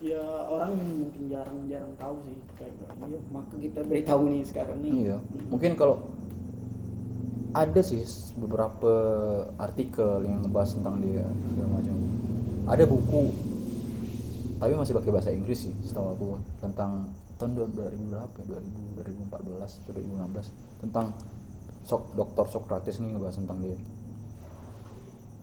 ya 0.00 0.20
orang 0.48 0.76
mungkin 0.76 1.22
jarang-jarang 1.32 1.92
tahu 1.96 2.16
sih 2.28 2.36
kayak 2.60 2.72
ya, 2.84 3.20
maka 3.32 3.54
kita 3.56 3.80
beritahu 3.84 4.22
nih 4.28 4.42
sekarang 4.44 4.78
nih. 4.84 4.92
Iya, 5.08 5.16
mungkin 5.48 5.72
kalau 5.76 6.04
ada 7.56 7.80
sih 7.80 8.04
beberapa 8.36 8.92
artikel 9.56 10.28
yang 10.28 10.44
ngebahas 10.44 10.76
tentang 10.76 11.00
dia 11.00 11.24
segala 11.52 11.68
macam. 11.80 11.96
Ada 12.66 12.84
buku 12.84 13.24
tapi 14.56 14.72
masih 14.72 14.96
pakai 14.96 15.12
bahasa 15.12 15.30
Inggris 15.32 15.68
sih 15.68 15.74
setahu 15.84 16.16
aku 16.16 16.26
tentang 16.64 17.12
tahun 17.36 17.68
2000 17.76 18.08
berapa 18.08 18.36
ya? 18.40 18.60
2000 18.96 18.96
2014 19.28 19.84
atau 19.84 19.92
2016 19.92 20.80
tentang 20.80 21.06
sok 21.84 22.02
dokter 22.16 22.44
Socrates 22.48 22.96
nih 22.98 23.14
ngebahas 23.14 23.36
tentang 23.36 23.58
dia. 23.62 23.78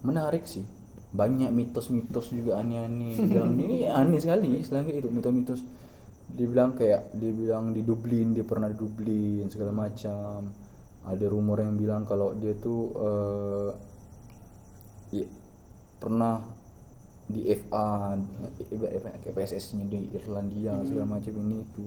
Menarik 0.04 0.44
sih 0.50 0.66
banyak 1.14 1.54
mitos-mitos 1.54 2.34
juga 2.34 2.58
aneh-aneh 2.58 3.14
di 3.14 3.30
dalam 3.30 3.54
ini. 3.54 3.86
Aneh 3.86 4.18
sekali 4.18 4.66
selain 4.66 4.90
itu 4.90 5.10
mitos-mitos. 5.14 5.62
Dibilang 6.26 6.74
kayak 6.74 7.14
dibilang 7.14 7.70
di 7.70 7.86
Dublin 7.86 8.34
dia 8.34 8.42
pernah 8.42 8.66
di 8.66 8.74
Dublin 8.74 9.46
segala 9.54 9.70
macam. 9.70 10.50
Ada 11.06 11.26
rumor 11.30 11.62
yang 11.62 11.78
bilang 11.78 12.10
kalau 12.10 12.34
dia 12.34 12.58
tuh 12.58 12.82
eh, 12.98 13.70
i- 15.22 15.32
pernah 16.02 16.42
di 17.24 17.46
FA 17.56 18.18
kayak 19.22 19.36
PSS 19.38 19.78
nya 19.80 19.86
di 19.88 20.12
Irlandia 20.12 20.76
segala 20.84 21.18
macam 21.18 21.34
ini 21.40 21.62
itu 21.62 21.86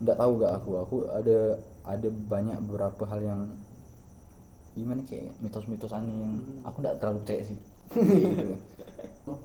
nggak 0.00 0.16
tahu 0.16 0.32
gak 0.40 0.52
aku. 0.56 0.70
Aku 0.82 0.96
ada 1.12 1.38
ada 1.84 2.08
banyak 2.08 2.56
beberapa 2.64 3.04
hal 3.04 3.20
yang 3.20 3.40
gimana 4.78 5.02
kayak 5.04 5.34
mitos-mitos 5.42 5.90
aneh 5.90 6.14
yang 6.14 6.34
aku 6.62 6.76
nggak 6.78 6.96
terlalu 7.02 7.18
percaya 7.26 7.42
sih. 7.46 7.58
Gitu. 7.94 8.54
Oh, 9.28 9.38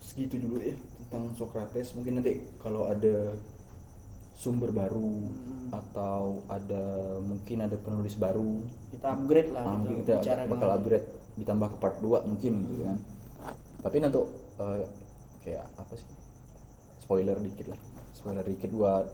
segitu 0.00 0.40
dulu 0.40 0.58
ya 0.58 0.74
tentang 1.04 1.30
Socrates. 1.36 1.92
Mungkin 1.92 2.18
nanti 2.18 2.40
kalau 2.58 2.88
ada 2.88 3.36
sumber 4.38 4.70
baru 4.70 5.28
atau 5.74 6.40
ada 6.46 6.82
mungkin 7.20 7.58
ada 7.66 7.76
penulis 7.76 8.14
baru 8.14 8.62
kita 8.94 9.06
upgrade 9.18 9.50
lah 9.50 9.66
ah, 9.66 9.74
gitu, 9.74 9.78
mungkin 9.82 9.96
kita 10.06 10.12
bicara 10.22 10.42
bakal 10.46 10.56
dengan- 10.70 10.78
upgrade 10.78 11.06
ditambah 11.38 11.68
ke 11.74 11.76
part 11.82 11.96
2 12.00 12.30
mungkin 12.30 12.52
gitu 12.72 12.82
kan. 12.86 12.98
Tapi 13.78 13.96
nanti 13.98 14.16
untuk 14.16 14.28
eh, 14.58 14.82
kayak 15.44 15.66
apa 15.76 15.92
sih? 15.98 16.08
Spoiler 17.04 17.36
dikit 17.38 17.66
lah. 17.70 17.80
Spoiler 18.14 18.44
dikit 18.46 18.70
buat 18.74 19.06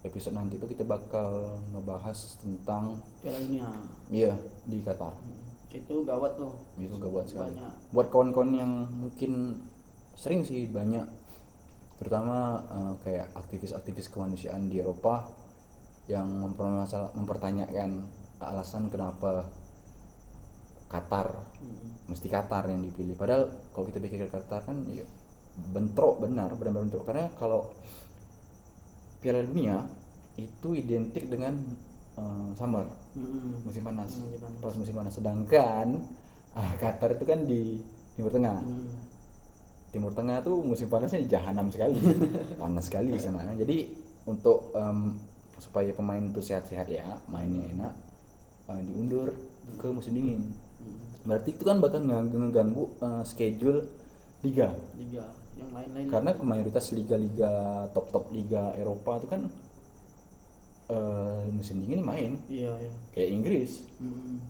episode 0.00 0.32
nanti 0.36 0.56
itu 0.56 0.64
kita 0.64 0.84
bakal 0.84 1.60
ngebahas 1.72 2.16
tentang 2.40 3.00
Piala 3.20 3.38
Dunia. 3.44 3.68
Iya 4.08 4.32
di 4.64 4.80
Qatar. 4.80 5.12
Itu 5.70 6.02
gawat 6.02 6.40
loh 6.40 6.64
itu 6.80 6.94
gak 6.96 7.12
buat 7.12 7.26
sekali. 7.28 7.52
Banyak. 7.54 7.72
buat 7.92 8.08
kawan-kawan 8.08 8.52
yang 8.56 8.72
mungkin 8.88 9.62
sering 10.16 10.42
sih 10.42 10.66
banyak. 10.66 11.04
Terutama 12.00 12.64
eh, 12.64 12.94
kayak 13.04 13.26
aktivis-aktivis 13.36 14.08
kemanusiaan 14.08 14.72
di 14.72 14.80
Eropa 14.80 15.28
yang 16.08 16.26
mempertanyakan 17.14 18.08
alasan 18.40 18.88
kenapa 18.88 19.46
Qatar 20.90 21.28
mesti 22.10 22.26
Qatar 22.26 22.66
yang 22.66 22.82
dipilih. 22.82 23.14
Padahal 23.14 23.46
kalau 23.70 23.84
kita 23.86 24.02
pikir 24.02 24.26
Qatar 24.26 24.66
kan 24.66 24.82
ya 24.90 25.06
bentrok 25.70 26.18
benar 26.18 26.50
benar 26.58 26.82
bentrok. 26.82 27.06
Karena 27.06 27.30
kalau 27.38 27.70
Piala 29.20 29.44
Dunia 29.44 29.84
itu 30.40 30.72
identik 30.72 31.28
dengan 31.28 31.52
eh, 32.16 32.48
summer 32.56 32.88
Mm-mm. 33.14 33.60
musim 33.66 33.82
panas. 33.84 34.10
Musim 34.16 34.40
panas. 34.40 34.58
pas 34.64 34.74
musim 34.74 34.94
panas. 34.96 35.12
Sedangkan 35.12 35.86
ah, 36.56 36.72
Qatar 36.80 37.14
itu 37.14 37.24
kan 37.28 37.44
di 37.44 37.84
Timur 38.16 38.32
Tengah. 38.32 38.58
Hmm. 38.64 38.88
Timur 39.90 40.12
Tengah 40.16 40.38
tuh 40.40 40.56
musim 40.64 40.86
panasnya 40.88 41.20
jahanam 41.26 41.68
sekali. 41.68 41.98
Panas 42.62 42.84
sekali 42.86 43.10
di 43.10 43.20
sana. 43.20 43.42
Jadi 43.58 43.90
untuk 44.24 44.70
em, 44.72 45.18
supaya 45.58 45.90
pemain 45.92 46.22
itu 46.22 46.40
sehat-sehat 46.40 46.86
ya 46.88 47.04
mainnya 47.28 47.66
enak 47.74 47.94
eh, 48.70 48.82
diundur 48.86 49.34
ke 49.76 49.86
musim 49.90 50.14
dingin. 50.14 50.54
Berarti 51.26 51.52
itu 51.52 51.62
kan 51.66 51.82
bakal 51.82 52.00
ngeganggu 52.06 52.36
ngeganggu, 52.38 52.84
eh, 53.02 53.22
schedule 53.26 53.80
liga. 54.46 54.72
Liga 54.96 55.26
yang 55.60 55.72
lain-lain 55.76 56.06
karena 56.08 56.30
mayoritas 56.40 56.90
liga-liga 56.90 57.52
top-top 57.92 58.32
liga 58.32 58.72
Eropa 58.74 59.20
itu 59.20 59.28
kan 59.28 59.42
eh, 60.88 61.42
musim 61.52 61.76
dingin 61.78 62.02
main 62.02 62.32
iya 62.48 62.72
iya 62.80 62.92
kayak 63.12 63.30
Inggris 63.30 63.72
Mm. 64.00 64.40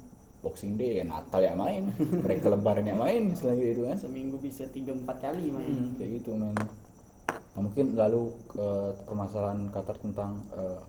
Boxing 0.40 0.80
Day, 0.80 1.04
Natal 1.04 1.44
ya 1.44 1.52
main, 1.52 1.92
mereka 2.24 2.48
lebaran 2.48 2.88
ya 2.88 2.96
main, 2.96 3.36
selain 3.36 3.60
itu 3.60 3.84
kan. 3.84 4.00
seminggu 4.00 4.40
bisa 4.40 4.64
tiga 4.72 4.96
empat 4.96 5.20
kali 5.20 5.52
main 5.52 5.68
Hmm, 5.68 6.00
kayak 6.00 6.10
gitu 6.16 6.32
men. 6.32 6.56
Nah, 6.56 7.60
mungkin 7.60 7.92
lalu 7.92 8.32
ke 8.48 8.66
permasalahan 9.04 9.68
Qatar 9.68 10.00
tentang 10.00 10.40
eh, 10.56 10.80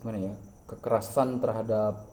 gimana 0.00 0.32
ya 0.32 0.34
kekerasan 0.64 1.36
terhadap 1.36 2.08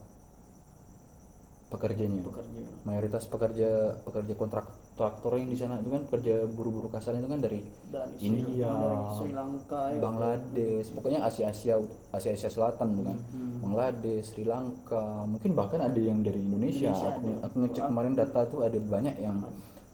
pekerjanya. 1.72 2.20
bekerja 2.20 2.60
Mayoritas 2.84 3.24
pekerja 3.24 3.70
pekerja 4.04 4.34
kontrak 4.36 4.66
traktor 5.02 5.34
yang 5.34 5.50
di 5.50 5.58
sana 5.58 5.82
itu 5.82 5.90
kan 5.90 6.06
pekerja 6.06 6.46
buru-buru 6.46 6.86
kasar 6.86 7.18
itu 7.18 7.26
kan 7.26 7.42
dari 7.42 7.58
dari 7.90 8.14
India, 8.22 8.70
dari 8.70 8.98
Sri 9.18 9.32
Lanka 9.34 9.82
ya. 9.90 9.98
Bangladesh, 9.98 10.86
pokoknya 10.94 11.20
Asia 11.26 11.50
Asia 11.50 11.74
Asia 12.14 12.30
Asia 12.30 12.50
Selatan 12.54 12.94
tuh 12.94 13.04
kan. 13.10 13.18
Bangladesh, 13.58 14.30
Sri 14.30 14.46
Lanka, 14.46 15.26
mungkin 15.26 15.58
bahkan 15.58 15.82
ada 15.82 15.98
yang 15.98 16.22
dari 16.22 16.38
Indonesia. 16.38 16.94
Indonesia 16.94 17.10
aku, 17.18 17.26
ada. 17.26 17.50
aku 17.50 17.54
ngecek 17.66 17.84
kemarin 17.90 18.12
data 18.14 18.40
tuh 18.46 18.60
ada 18.62 18.78
banyak 18.78 19.16
yang 19.18 19.36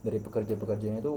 dari 0.05 0.19
pekerja-pekerjanya 0.21 1.01
itu 1.01 1.15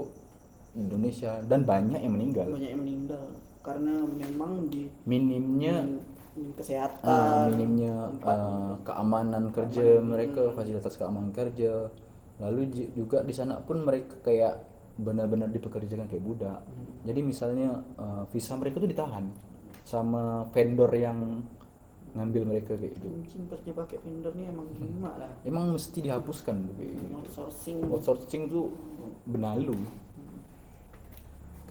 Indonesia 0.73 1.31
dan 1.45 1.61
banyak 1.61 2.01
yang 2.01 2.13
meninggal. 2.17 2.49
banyak 2.49 2.71
yang 2.73 2.81
meninggal 2.81 3.23
karena 3.63 3.93
memang 4.09 4.67
di 4.67 4.91
Minimnya 5.05 5.87
kesehatan 6.33 7.05
ah, 7.05 7.45
minimnya 7.45 8.09
ah, 8.25 8.73
keamanan 8.81 9.53
kerja 9.53 10.01
mereka, 10.01 10.49
fasilitas 10.57 10.97
keamanan 10.97 11.29
kerja. 11.29 11.93
Lalu 12.43 12.91
juga 12.91 13.23
di 13.23 13.31
sana 13.31 13.63
pun 13.63 13.79
mereka 13.81 14.19
kayak 14.19 14.59
benar-benar 14.93 15.47
dipekerjakan 15.49 16.05
kayak 16.05 16.21
budak. 16.21 16.59
Jadi 17.07 17.19
misalnya 17.23 17.81
ah, 17.95 18.27
visa 18.29 18.53
mereka 18.53 18.83
tuh 18.83 18.91
ditahan 18.91 19.31
sama 19.83 20.47
vendor 20.51 20.91
yang 20.91 21.43
ngambil 22.13 22.45
mereka 22.45 22.77
kayak 22.77 22.93
gitu. 22.93 23.09
mungkin 23.09 23.41
kerja 23.49 23.71
pakai 23.73 23.97
vendor 24.05 24.31
nih 24.37 24.45
emang 24.45 24.69
gimana 24.69 25.17
lah 25.17 25.31
Emang 25.41 25.73
mesti 25.73 25.97
dihapuskan 25.97 26.61
kayak 26.77 26.93
gitu. 26.93 27.05
outsourcing 27.09 27.77
Outsourcing 27.89 28.43
tuh 28.53 28.69
benalu. 29.25 29.73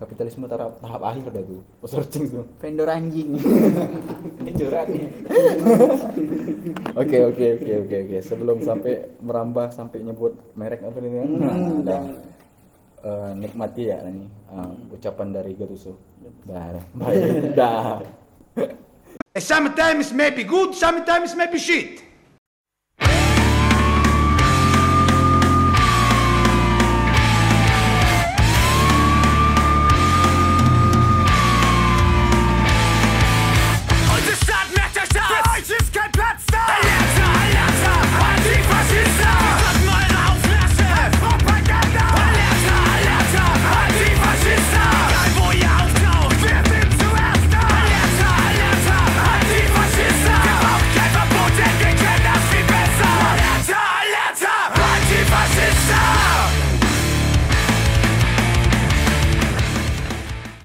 Kapitalisme 0.03 0.51
tahap, 0.51 0.83
tahap 0.83 0.99
akhir 1.07 1.31
dah 1.31 1.45
tuh. 1.47 1.63
Outsourcing 1.79 2.27
tuh. 2.27 2.43
vendor 2.59 2.91
anjing 2.91 3.39
Ini 4.43 4.51
curhat 4.51 4.91
nih. 4.91 5.07
Oke 7.03 7.19
oke 7.19 7.47
oke 7.59 7.73
oke 7.83 7.97
oke. 8.07 8.19
Sebelum 8.23 8.59
sampai 8.62 9.11
merambah 9.19 9.75
sampai 9.75 9.99
nyebut 10.07 10.38
merek 10.55 10.87
apa 10.87 10.99
nih 11.03 11.11
kan? 11.11 11.29
Nah. 11.83 12.05
Eh, 13.03 13.33
nikmati 13.35 13.91
ya 13.91 13.99
ini 14.07 14.31
eh, 14.31 14.95
ucapan 14.95 15.35
dari 15.35 15.59
Gatuso. 15.59 15.99
Dah, 16.47 16.79
dah. 16.79 16.85
baik, 16.95 17.51
dah. 17.59 17.99
Sometimes 19.35 20.15
maybe 20.15 20.47
good, 20.47 20.71
sometimes 20.79 21.35
maybe 21.35 21.59
shit. 21.59 21.99